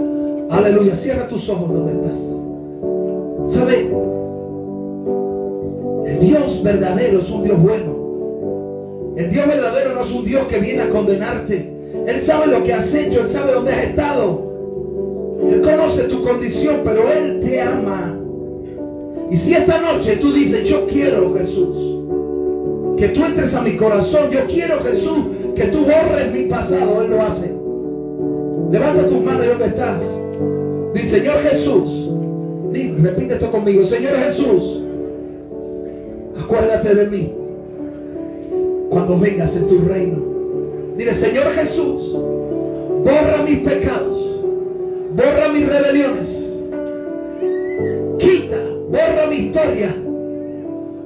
Aleluya. 0.51 0.97
Cierra 0.97 1.29
tus 1.29 1.49
ojos 1.49 1.73
donde 1.73 1.93
estás. 1.93 2.21
¿Sabe? 3.55 3.91
El 6.07 6.21
Dios 6.21 6.63
verdadero 6.63 7.21
es 7.21 7.31
un 7.31 7.45
Dios 7.45 7.61
bueno. 7.61 9.15
El 9.17 9.31
Dios 9.31 9.47
verdadero 9.47 9.95
no 9.95 10.01
es 10.03 10.13
un 10.13 10.25
Dios 10.25 10.47
que 10.47 10.59
viene 10.59 10.83
a 10.83 10.91
condenarte. 10.91 11.71
Él 12.07 12.21
sabe 12.21 12.47
lo 12.47 12.65
que 12.65 12.73
has 12.73 12.95
hecho, 12.95 13.21
Él 13.21 13.29
sabe 13.29 13.53
dónde 13.53 13.73
has 13.73 13.85
estado. 13.85 14.53
Él 15.51 15.61
conoce 15.61 16.05
tu 16.05 16.25
condición, 16.25 16.81
pero 16.85 17.13
Él 17.13 17.41
te 17.41 17.61
ama. 17.61 18.19
Y 19.31 19.37
si 19.37 19.55
esta 19.55 19.81
noche 19.81 20.17
tú 20.17 20.33
dices, 20.33 20.69
yo 20.69 20.87
quiero 20.87 21.35
Jesús, 21.35 21.77
que 22.99 23.09
tú 23.09 23.25
entres 23.25 23.55
a 23.55 23.63
mi 23.63 23.77
corazón, 23.77 24.31
yo 24.31 24.47
quiero 24.47 24.81
Jesús, 24.83 25.27
que 25.55 25.65
tú 25.65 25.85
borres 25.85 26.33
mi 26.33 26.45
pasado, 26.45 27.03
Él 27.03 27.11
lo 27.11 27.23
hace. 27.23 27.52
Levanta 28.73 29.07
tus 29.07 29.23
manos 29.23 29.47
donde 29.49 29.67
estás. 29.67 30.01
Dice, 30.95 31.19
Señor 31.19 31.37
Jesús, 31.41 32.09
dime, 32.73 33.11
repite 33.11 33.35
esto 33.35 33.53
conmigo, 33.53 33.85
Señor 33.85 34.15
Jesús, 34.17 34.83
acuérdate 36.43 36.95
de 36.95 37.07
mí 37.09 37.35
cuando 38.89 39.19
vengas 39.19 39.55
en 39.57 39.69
tu 39.69 39.79
reino. 39.81 40.23
Dile, 40.97 41.15
Señor 41.15 41.53
Jesús, 41.53 42.17
borra 43.05 43.43
mis 43.47 43.59
pecados, 43.59 44.41
borra 45.17 45.49
mis 45.53 45.69
rebeliones, 45.69 46.51
quita, 48.19 48.57
borra 48.89 49.27
mi 49.29 49.37
historia, 49.37 49.95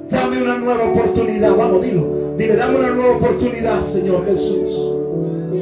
dame 0.09 0.41
una 0.41 0.57
nueva 0.57 0.89
oportunidad. 0.91 1.53
Vamos, 1.53 1.81
dilo, 1.83 2.35
dile, 2.37 2.55
dame 2.55 2.79
una 2.79 2.91
nueva 2.91 3.17
oportunidad, 3.17 3.83
Señor 3.83 4.25
Jesús. 4.25 4.93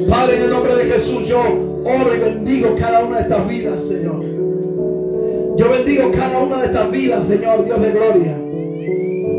Padre, 0.08 0.36
en 0.36 0.42
el 0.44 0.50
nombre 0.50 0.76
de 0.76 0.84
Jesús, 0.84 1.26
yo 1.26 1.75
oro 1.86 2.14
y 2.14 2.20
bendigo 2.20 2.76
cada 2.78 3.04
una 3.04 3.16
de 3.18 3.22
estas 3.22 3.48
vidas, 3.48 3.84
Señor. 3.84 4.20
Yo 5.56 5.70
bendigo 5.70 6.10
cada 6.12 6.38
una 6.40 6.60
de 6.60 6.66
estas 6.66 6.90
vidas, 6.90 7.26
Señor, 7.26 7.64
Dios 7.64 7.80
de 7.80 7.90
gloria. 7.92 8.38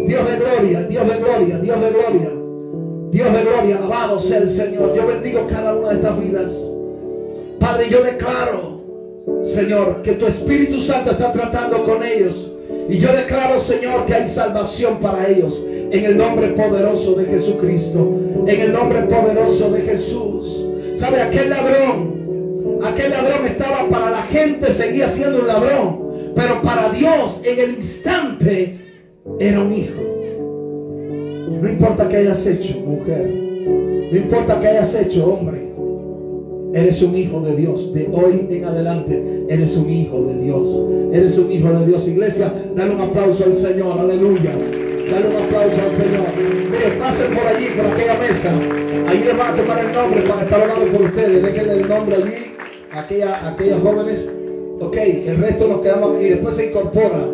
Dios 0.08 0.30
de 0.30 0.38
gloria, 0.38 0.84
Dios 0.84 1.08
de 1.08 1.18
gloria, 1.18 1.60
Dios 1.60 1.82
de 1.82 1.90
gloria. 1.90 2.32
Dios 3.12 3.34
de 3.34 3.44
gloria, 3.44 3.78
alabado 3.78 4.20
sea 4.20 4.40
el 4.40 4.50
Señor. 4.50 4.96
Yo 4.96 5.08
bendigo 5.08 5.48
cada 5.50 5.76
una 5.76 5.90
de 5.90 5.96
estas 5.96 6.20
vidas. 6.20 6.52
Padre, 7.60 7.90
yo 7.90 8.04
declaro, 8.04 8.82
Señor, 9.44 10.02
que 10.04 10.14
tu 10.14 10.28
Espíritu 10.28 10.82
Santo 10.82 11.12
está 11.12 11.34
tratando 11.34 11.84
con 11.86 12.04
ellos. 12.04 12.54
Y 12.90 13.00
yo 13.00 13.12
declaro, 13.12 13.60
Señor, 13.60 14.06
que 14.06 14.14
hay 14.14 14.28
salvación 14.28 15.00
para 15.00 15.28
ellos. 15.28 15.66
En 15.68 16.06
el 16.06 16.18
nombre 16.18 16.50
poderoso 16.50 17.16
de 17.16 17.26
Jesucristo. 17.26 18.20
En 18.46 18.62
el 18.62 18.74
nombre 18.74 19.02
poderoso 19.04 19.72
de 19.72 19.82
Jesús. 19.82 20.66
¿Sabe? 20.96 21.22
Aquel 21.22 21.50
ladrón, 21.50 22.27
aquel 22.84 23.12
ladrón 23.12 23.48
estaba 23.48 23.88
para 23.90 24.12
la 24.12 24.24
gente, 24.24 24.72
seguía 24.72 25.08
siendo 25.08 25.42
un 25.42 25.48
ladrón. 25.48 26.08
Pero 26.36 26.62
para 26.62 26.92
Dios, 26.92 27.42
en 27.44 27.60
el 27.60 27.78
instante, 27.78 28.78
era 29.40 29.62
un 29.62 29.74
hijo. 29.74 30.02
No 31.62 31.70
importa 31.70 32.08
que 32.08 32.18
hayas 32.18 32.46
hecho, 32.46 32.80
mujer. 32.82 33.28
No 34.12 34.18
importa 34.18 34.60
que 34.60 34.68
hayas 34.68 34.96
hecho, 34.96 35.26
hombre. 35.28 35.68
Eres 36.74 37.02
un 37.02 37.18
hijo 37.18 37.42
de 37.42 37.56
Dios. 37.56 37.94
De 37.94 38.08
hoy 38.14 38.48
en 38.50 38.66
adelante, 38.66 39.46
eres 39.50 39.76
un 39.78 39.90
hijo 39.90 40.24
de 40.26 40.44
Dios. 40.44 40.68
Eres 41.14 41.40
un 41.40 41.52
hijo 41.52 41.70
de 41.70 41.88
Dios. 41.88 42.08
Iglesia, 42.08 42.54
dale 42.76 42.94
un 42.94 43.02
aplauso 43.02 43.46
al 43.46 43.54
Señor. 43.54 44.00
Aleluya. 44.00 44.52
Dale 45.10 45.28
un 45.28 45.44
aplauso 45.44 45.82
al 45.82 45.98
Señor. 45.98 46.28
Mire, 46.70 46.98
pasen 47.00 47.34
por 47.34 47.48
allí, 47.48 47.68
por 47.76 47.86
aquella 47.88 48.18
mesa. 48.20 48.54
Allí 49.10 49.24
les 49.24 49.38
van 49.38 49.54
a 49.54 49.56
tomar 49.56 49.84
el 49.84 49.94
nombre 49.94 50.22
para 50.22 50.44
estar 50.44 50.62
hablando 50.62 50.86
por 50.92 51.02
ustedes. 51.08 51.44
Déjenle 51.44 51.74
el 51.74 51.90
nombre 51.90 52.16
allí. 52.16 52.47
Aquella, 52.98 53.48
aquellas 53.48 53.82
jóvenes. 53.82 54.28
Ok, 54.80 54.96
el 54.98 55.38
resto 55.38 55.68
nos 55.68 55.82
quedamos 55.82 56.16
aquí. 56.16 56.30
Después 56.30 56.56
se 56.56 56.68
incorpora. 56.68 57.28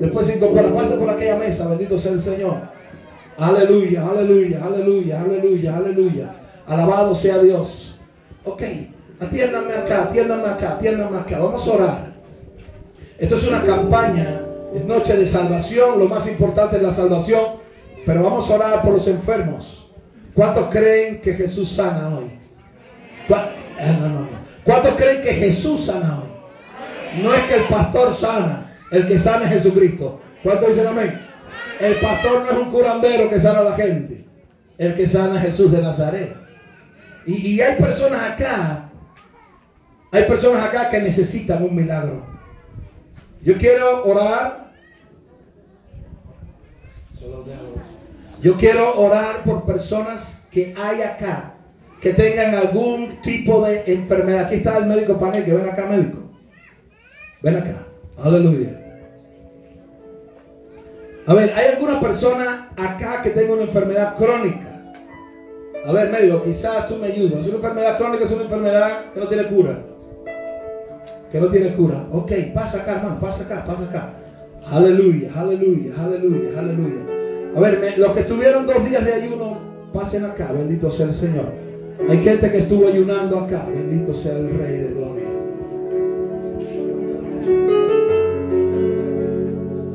Después 0.00 0.26
se 0.26 0.36
incorpora. 0.36 0.74
Pase 0.74 0.96
por 0.96 1.10
aquella 1.10 1.36
mesa. 1.36 1.68
Bendito 1.68 1.98
sea 1.98 2.12
el 2.12 2.20
Señor. 2.20 2.56
Aleluya, 3.36 4.06
aleluya, 4.06 4.64
aleluya, 4.64 5.20
aleluya, 5.20 5.76
aleluya. 5.76 6.34
Alabado 6.66 7.14
sea 7.14 7.38
Dios. 7.38 7.98
Ok, 8.44 8.62
atiéndame 9.18 9.74
acá, 9.74 10.04
atiéndame 10.04 10.48
acá, 10.48 10.74
atiéndame 10.76 11.18
acá. 11.18 11.38
Vamos 11.38 11.68
a 11.68 11.72
orar. 11.72 12.12
Esto 13.18 13.36
es 13.36 13.46
una 13.46 13.62
campaña, 13.64 14.42
es 14.74 14.84
noche 14.86 15.16
de 15.16 15.26
salvación. 15.26 15.98
Lo 15.98 16.06
más 16.06 16.28
importante 16.28 16.76
es 16.76 16.82
la 16.82 16.92
salvación. 16.92 17.60
Pero 18.06 18.22
vamos 18.22 18.50
a 18.50 18.54
orar 18.54 18.82
por 18.82 18.94
los 18.94 19.06
enfermos. 19.06 19.90
¿Cuántos 20.34 20.70
creen 20.70 21.20
que 21.20 21.34
Jesús 21.34 21.70
sana 21.72 22.16
hoy? 22.16 22.24
Eh, 23.28 23.96
no, 24.00 24.08
no, 24.08 24.20
no. 24.20 24.39
¿Cuántos 24.64 24.94
creen 24.94 25.22
que 25.22 25.34
Jesús 25.34 25.86
sana 25.86 26.20
hoy? 26.22 27.22
No 27.22 27.34
es 27.34 27.42
que 27.44 27.56
el 27.56 27.64
pastor 27.64 28.14
sana, 28.14 28.76
el 28.92 29.08
que 29.08 29.18
sana 29.18 29.44
es 29.44 29.50
Jesucristo. 29.50 30.20
¿Cuántos 30.42 30.70
dicen 30.70 30.86
amén? 30.86 31.20
El 31.80 31.96
pastor 31.96 32.42
no 32.42 32.50
es 32.50 32.58
un 32.58 32.70
curandero 32.70 33.30
que 33.30 33.40
sana 33.40 33.60
a 33.60 33.64
la 33.64 33.76
gente. 33.76 34.24
El 34.78 34.94
que 34.94 35.08
sana 35.08 35.36
es 35.38 35.46
Jesús 35.46 35.72
de 35.72 35.82
Nazaret. 35.82 36.36
Y, 37.26 37.54
y, 37.54 37.60
hay 37.60 37.76
personas 37.76 38.32
acá, 38.32 38.90
hay 40.10 40.24
personas 40.24 40.64
acá 40.64 40.90
que 40.90 41.00
necesitan 41.00 41.62
un 41.62 41.74
milagro. 41.74 42.22
Yo 43.42 43.56
quiero 43.58 44.04
orar. 44.04 44.70
Yo 48.42 48.56
quiero 48.56 48.98
orar 48.98 49.42
por 49.44 49.64
personas 49.64 50.42
que 50.50 50.74
hay 50.78 51.02
acá, 51.02 51.54
que 52.00 52.14
tengan 52.14 52.54
algún 52.54 53.20
tipo 53.22 53.62
de 53.62 53.82
enfermedad. 53.86 54.46
Aquí 54.46 54.56
está 54.56 54.78
el 54.78 54.86
médico 54.86 55.18
panel, 55.18 55.44
que 55.44 55.52
ven 55.52 55.68
acá 55.68 55.86
médico. 55.86 56.18
Ven 57.42 57.56
acá. 57.56 57.86
Aleluya. 58.16 58.76
A 61.26 61.34
ver, 61.34 61.52
¿hay 61.54 61.74
alguna 61.74 62.00
persona 62.00 62.70
acá 62.76 63.22
que 63.22 63.30
tenga 63.30 63.52
una 63.52 63.62
enfermedad 63.62 64.16
crónica? 64.16 64.94
A 65.84 65.92
ver, 65.92 66.10
médico, 66.10 66.42
quizás 66.42 66.88
tú 66.88 66.96
me 66.96 67.08
ayudas. 67.08 67.46
Una 67.46 67.56
enfermedad 67.56 67.98
crónica 67.98 68.24
es 68.24 68.32
una 68.32 68.44
enfermedad 68.44 69.12
que 69.12 69.20
no 69.20 69.28
tiene 69.28 69.46
cura. 69.48 69.78
Que 71.30 71.40
no 71.40 71.48
tiene 71.48 71.74
cura. 71.74 72.06
Ok, 72.12 72.32
pasa 72.54 72.78
acá, 72.78 72.96
hermano, 72.96 73.20
pasa 73.20 73.44
acá, 73.44 73.64
pasa 73.66 73.84
acá. 73.84 74.10
Aleluya, 74.66 75.30
aleluya, 75.34 75.94
aleluya, 75.98 76.58
aleluya. 76.58 77.00
A 77.56 77.60
ver, 77.60 77.98
los 77.98 78.12
que 78.12 78.20
estuvieron 78.20 78.66
dos 78.66 78.84
días 78.88 79.04
de 79.04 79.12
ayuno, 79.12 79.58
pasen 79.92 80.24
acá, 80.24 80.52
bendito 80.52 80.90
sea 80.90 81.06
el 81.06 81.14
Señor. 81.14 81.59
Hay 82.08 82.18
gente 82.18 82.50
que 82.50 82.58
estuvo 82.58 82.88
ayunando 82.88 83.38
acá, 83.38 83.68
bendito 83.68 84.14
sea 84.14 84.36
el 84.36 84.58
Rey 84.58 84.76
de 84.78 84.94
Gloria. 84.94 85.28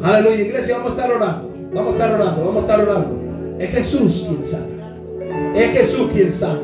Aleluya, 0.02 0.42
iglesia, 0.42 0.78
vamos 0.78 0.92
a 0.92 0.96
estar 0.96 1.12
orando. 1.12 1.54
Vamos 1.74 1.90
a 1.90 1.92
estar 1.94 2.14
orando, 2.14 2.46
vamos 2.46 2.58
a 2.58 2.60
estar 2.62 2.82
orando. 2.82 3.20
Es 3.60 3.70
Jesús 3.72 4.26
quien 4.28 4.46
sana. 4.46 5.56
Es 5.56 5.72
Jesús 5.72 6.10
quien 6.14 6.32
sana. 6.32 6.62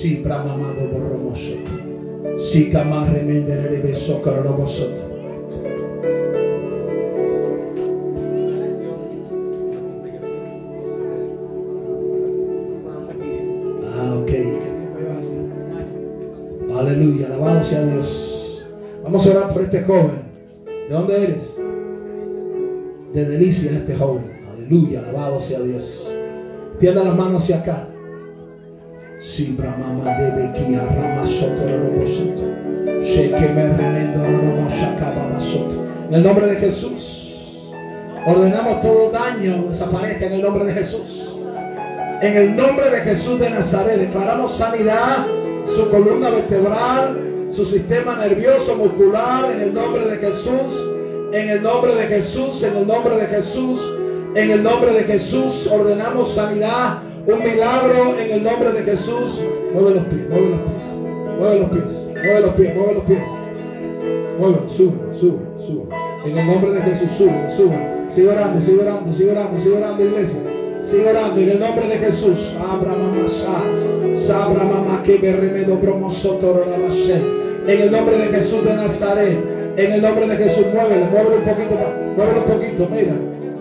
Sí, 0.00 0.22
bramamado 0.24 0.88
borromosoto. 0.88 1.70
Sí, 2.38 2.70
camarre 2.70 3.22
menderere 3.22 3.80
beso 3.82 4.22
carorobosoto. 4.22 5.07
Aleluya, 16.98 17.26
alabado 17.26 17.62
sea 17.62 17.82
Dios. 17.84 18.64
Vamos 19.04 19.24
a 19.24 19.30
orar 19.30 19.52
por 19.52 19.62
este 19.62 19.82
joven. 19.82 20.20
¿De 20.66 20.92
dónde 20.92 21.22
eres? 21.22 21.56
De 23.14 23.24
delicia 23.24 23.70
este 23.70 23.94
joven. 23.94 24.24
Aleluya, 24.52 24.98
alabado 24.98 25.40
sea 25.40 25.60
Dios. 25.60 26.12
Tienda 26.80 27.04
las 27.04 27.16
manos 27.16 27.44
hacia 27.44 27.58
acá. 27.58 27.86
Si 29.20 29.52
Brahma 29.52 30.00
Rama 30.04 31.24
En 36.08 36.14
el 36.14 36.24
nombre 36.24 36.46
de 36.48 36.56
Jesús. 36.56 37.72
Ordenamos 38.26 38.80
todo 38.80 39.12
daño 39.12 39.66
desaparezca 39.68 40.26
en 40.26 40.32
el 40.32 40.42
nombre 40.42 40.64
de 40.64 40.72
Jesús. 40.72 41.28
En 42.22 42.36
el 42.36 42.56
nombre 42.56 42.90
de 42.90 43.00
Jesús 43.02 43.38
de 43.38 43.50
Nazaret 43.50 44.00
declaramos 44.00 44.56
sanidad, 44.56 45.28
su 45.74 45.88
columna 45.90 46.30
vertebral, 46.30 47.48
su 47.50 47.64
sistema 47.64 48.16
nervioso 48.16 48.76
muscular, 48.76 49.50
en 49.52 49.60
el 49.60 49.74
nombre 49.74 50.04
de 50.06 50.16
Jesús, 50.16 50.90
en 51.32 51.50
el 51.50 51.62
nombre 51.62 51.94
de 51.94 52.06
Jesús, 52.06 52.62
en 52.62 52.76
el 52.76 52.86
nombre 52.86 53.16
de 53.16 53.26
Jesús, 53.26 53.80
en 54.34 54.50
el 54.50 54.62
nombre 54.62 54.92
de 54.92 55.04
Jesús 55.04 55.66
ordenamos 55.66 56.34
sanidad, 56.34 57.02
un 57.26 57.42
milagro 57.42 58.18
en 58.18 58.30
el 58.30 58.42
nombre 58.42 58.72
de 58.72 58.82
Jesús. 58.82 59.42
Mueve 59.72 59.96
los 59.96 60.04
pies, 60.06 60.28
mueve 60.28 60.48
los 60.50 60.60
pies, 60.60 60.88
mueve 61.38 61.58
los 61.60 61.70
pies, 61.70 62.10
mueve 62.14 62.40
los 62.40 62.54
pies, 62.54 62.74
mueve 62.74 62.94
los 62.94 63.04
pies. 63.04 63.28
Mueve, 64.38 64.58
sube, 64.68 65.18
sube, 65.18 65.38
sube. 65.66 65.94
En 66.24 66.38
el 66.38 66.46
nombre 66.46 66.70
de 66.70 66.80
Jesús, 66.80 67.10
sube, 67.18 67.50
sube. 67.56 67.76
Sigue 68.08 68.28
orando, 68.28 68.62
sigue 68.62 68.80
orando, 68.80 69.12
sigue 69.12 69.30
orando, 69.32 69.60
sigue 69.60 69.76
orando, 69.76 70.04
iglesia. 70.04 70.40
Sigue 70.88 71.10
orando 71.10 71.38
en 71.38 71.50
el 71.50 71.60
nombre 71.60 71.86
de 71.86 71.98
Jesús. 71.98 72.56
Abra 72.58 72.94
sabra 74.16 74.64
mamá 74.64 75.02
que 75.04 75.18
me 75.18 75.32
remedo 75.32 75.78
En 77.66 77.82
el 77.82 77.92
nombre 77.92 78.16
de 78.16 78.26
Jesús 78.28 78.64
de 78.64 78.74
Nazaret. 78.74 79.36
En 79.76 79.92
el 79.92 80.00
nombre 80.00 80.26
de 80.26 80.36
Jesús, 80.36 80.64
muévelo, 80.72 81.04
muévelo 81.06 81.36
un 81.36 81.44
poquito 81.44 81.74
más. 81.74 82.16
Muévelo 82.16 82.40
un 82.40 82.52
poquito, 82.52 82.88
mira. 82.90 83.12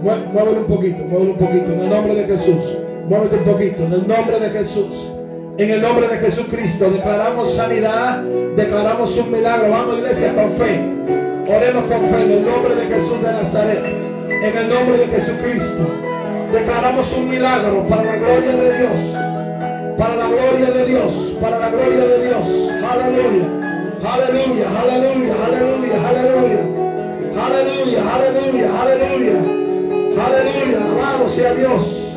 Muévelo 0.02 0.62
un 0.62 0.68
poquito, 0.68 1.04
muévelo 1.04 1.32
un 1.32 1.38
poquito. 1.38 1.66
En 1.74 1.80
el 1.82 1.90
nombre 1.90 2.16
de 2.16 2.24
Jesús. 2.24 2.78
Muévete 3.10 3.36
un 3.36 3.44
poquito. 3.44 3.84
En 3.84 3.94
el 3.94 4.08
nombre 4.08 4.40
de 4.40 4.50
Jesús. 4.50 5.12
En 5.58 5.70
el 5.70 5.82
nombre 5.82 6.08
de 6.08 6.18
Jesucristo 6.20 6.90
declaramos 6.92 7.52
sanidad, 7.52 8.24
declaramos 8.56 9.18
un 9.18 9.34
milagro. 9.34 9.70
Vamos 9.70 9.98
iglesia 9.98 10.34
con 10.34 10.52
fe. 10.52 10.80
Oremos 11.46 11.84
con 11.92 12.10
fe 12.10 12.24
en 12.24 12.32
el 12.32 12.46
nombre 12.46 12.74
de 12.74 12.86
Jesús 12.86 13.22
de 13.22 13.34
Nazaret. 13.34 13.84
En 14.30 14.58
el 14.58 14.70
nombre 14.70 14.98
de 14.98 15.08
Jesucristo. 15.08 16.07
Declaramos 16.52 17.14
un 17.18 17.30
milagro 17.30 17.88
para 17.88 18.04
la 18.04 18.16
gloria 18.18 18.56
de 18.56 18.78
Dios. 18.78 19.98
Para 19.98 20.16
la 20.16 20.28
gloria 20.28 20.72
de 20.72 20.86
Dios. 20.86 21.38
Para 21.42 21.60
la 21.60 21.70
gloria 21.70 22.06
de 22.06 22.28
Dios. 22.28 22.72
Aleluya. 22.90 23.46
Aleluya. 24.04 24.68
Aleluya. 24.82 25.36
Aleluya. 25.46 26.10
Aleluya. 26.10 26.62
Aleluya. 27.46 28.16
Aleluya. 28.16 28.82
Aleluya. 28.82 29.68
Aleluya, 30.18 30.84
alabado 30.84 31.30
sea 31.30 31.54
Dios. 31.54 32.16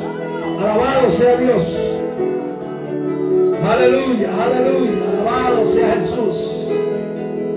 Alabado 0.58 1.10
sea 1.10 1.36
Dios. 1.36 1.62
Aleluya, 3.62 4.30
aleluya, 4.42 5.10
alabado 5.10 5.66
sea 5.66 5.96
Jesús. 5.96 6.66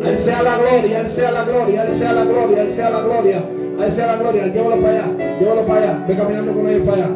Él 0.04 0.18
sea 0.18 0.44
la 0.44 0.58
gloria, 0.58 1.00
Él 1.00 1.10
sea 1.10 1.32
la 1.32 1.44
gloria, 1.46 1.84
Él 1.84 1.94
sea 1.94 2.14
la 2.14 2.26
gloria, 2.26 2.62
Él 2.62 2.72
sea 2.72 2.90
la 2.90 3.02
gloria, 3.02 3.44
a 3.80 3.86
Él 3.86 3.92
sea 3.92 4.08
la 4.08 4.18
gloria. 4.18 4.48
Llévalo 4.48 4.82
para 4.82 4.94
allá, 4.94 5.38
llévalo 5.40 5.66
para 5.66 5.82
allá. 5.82 6.06
Ve 6.08 6.18
caminando 6.18 6.54
con 6.54 6.70
ellos 6.70 6.88
para 6.88 6.98
allá. 6.98 7.10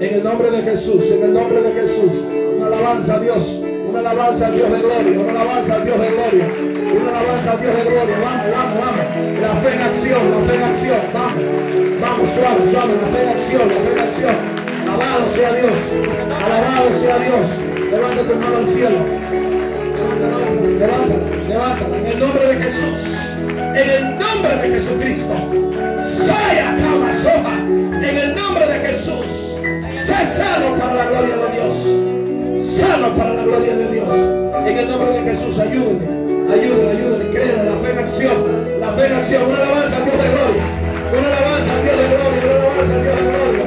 En 0.00 0.14
el 0.14 0.24
nombre 0.24 0.50
de 0.50 0.62
Jesús, 0.62 1.02
en 1.10 1.22
el 1.22 1.34
nombre 1.34 1.62
de 1.62 1.72
Jesús. 1.72 2.12
Una 2.56 2.66
alabanza 2.66 3.16
a 3.16 3.20
Dios, 3.20 3.60
una 3.88 4.00
alabanza 4.00 4.46
a 4.46 4.50
Dios 4.50 4.70
de 4.70 4.78
gloria, 4.78 5.20
una 5.20 5.40
alabanza 5.40 5.74
a 5.74 5.80
Dios 5.80 6.00
de 6.00 6.08
gloria, 6.08 6.46
una 6.94 7.18
alabanza 7.18 7.52
a 7.52 7.56
Dios 7.56 7.76
de 7.76 7.82
gloria. 7.82 8.16
Vamos, 8.22 8.46
vamos, 8.52 8.78
vamos. 8.78 9.40
La 9.40 9.54
fe 9.56 9.74
en 9.74 9.82
acción, 9.82 10.22
la 10.30 10.38
fe 10.46 10.54
en 10.54 10.62
acción. 10.62 11.00
Vamos. 11.12 11.82
Vamos, 12.02 12.30
suave, 12.30 12.68
suave, 12.68 12.94
la 13.00 13.08
fe 13.16 13.28
acción, 13.28 13.62
la 13.62 13.74
fe 13.74 14.00
acción. 14.00 14.34
Alabado 14.90 15.24
sea 15.36 15.52
Dios, 15.54 15.72
alabado 16.44 16.90
sea 17.00 17.18
Dios. 17.18 17.46
Levanta 17.92 18.22
tu 18.22 18.34
mano 18.34 18.56
al 18.58 18.68
cielo. 18.68 18.98
Levanta, 20.80 21.14
levanta, 21.48 21.96
en 21.96 22.06
el 22.06 22.18
nombre 22.18 22.46
de 22.48 22.54
Jesús 22.56 22.98
en 23.74 23.90
el 23.90 24.18
nombre 24.18 24.56
de 24.56 24.80
Jesucristo. 24.80 25.34
Saya 26.04 26.76
soja 27.22 27.58
en 27.58 28.04
el 28.04 28.34
nombre 28.34 28.66
de 28.66 28.78
Jesús. 28.88 29.26
Sé 29.88 30.14
sano 30.36 30.76
para 30.78 30.94
la 30.94 31.04
gloria 31.06 31.36
de 31.36 31.48
Dios. 31.52 31.76
Sano 32.76 33.14
para 33.16 33.34
la 33.34 33.42
gloria 33.42 33.76
de 33.76 33.92
Dios. 33.92 34.08
En 34.66 34.78
el 34.78 34.88
nombre 34.88 35.10
de 35.12 35.22
Jesús, 35.30 35.58
ayúdame, 35.58 36.06
ayúdame, 36.52 36.90
ayúdame. 36.90 37.30
Créanme, 37.32 37.70
la 37.70 37.76
fe 37.76 37.92
en 37.92 37.98
acción, 37.98 38.80
la 38.80 38.92
fe 38.92 39.06
en 39.06 39.12
acción. 39.14 39.42
Una 39.44 39.56
alabanza 39.56 39.96
al 39.96 40.04
Dios 40.04 40.18
de 40.18 40.28
gloria. 40.28 40.64
Una 41.12 41.28
alabanza 41.28 41.72
al 41.72 41.82
Dios 41.82 41.96
de 41.98 42.06
gloria. 42.12 42.42
Una 42.42 42.56
alabanza 42.60 42.94
al 42.94 43.02
Dios 43.02 43.16
de 43.16 43.24
gloria. 43.32 43.64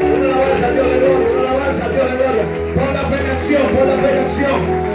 Una 0.00 0.28
alabanza 0.30 0.66
al 0.66 0.74
Dios 0.74 0.86
de 0.90 0.98
gloria. 0.98 1.28
Una 1.30 1.50
alabanza 1.50 1.88
Dios 1.88 2.10
de 2.10 2.16
gloria. 2.16 2.44
Pon 2.74 2.94
la 2.94 3.02
fe 3.10 3.16
en 3.20 3.30
acción, 3.30 3.62
pon 3.76 3.88
la 3.88 3.96
fe 3.96 4.10
en 4.10 4.24
acción. 4.24 4.89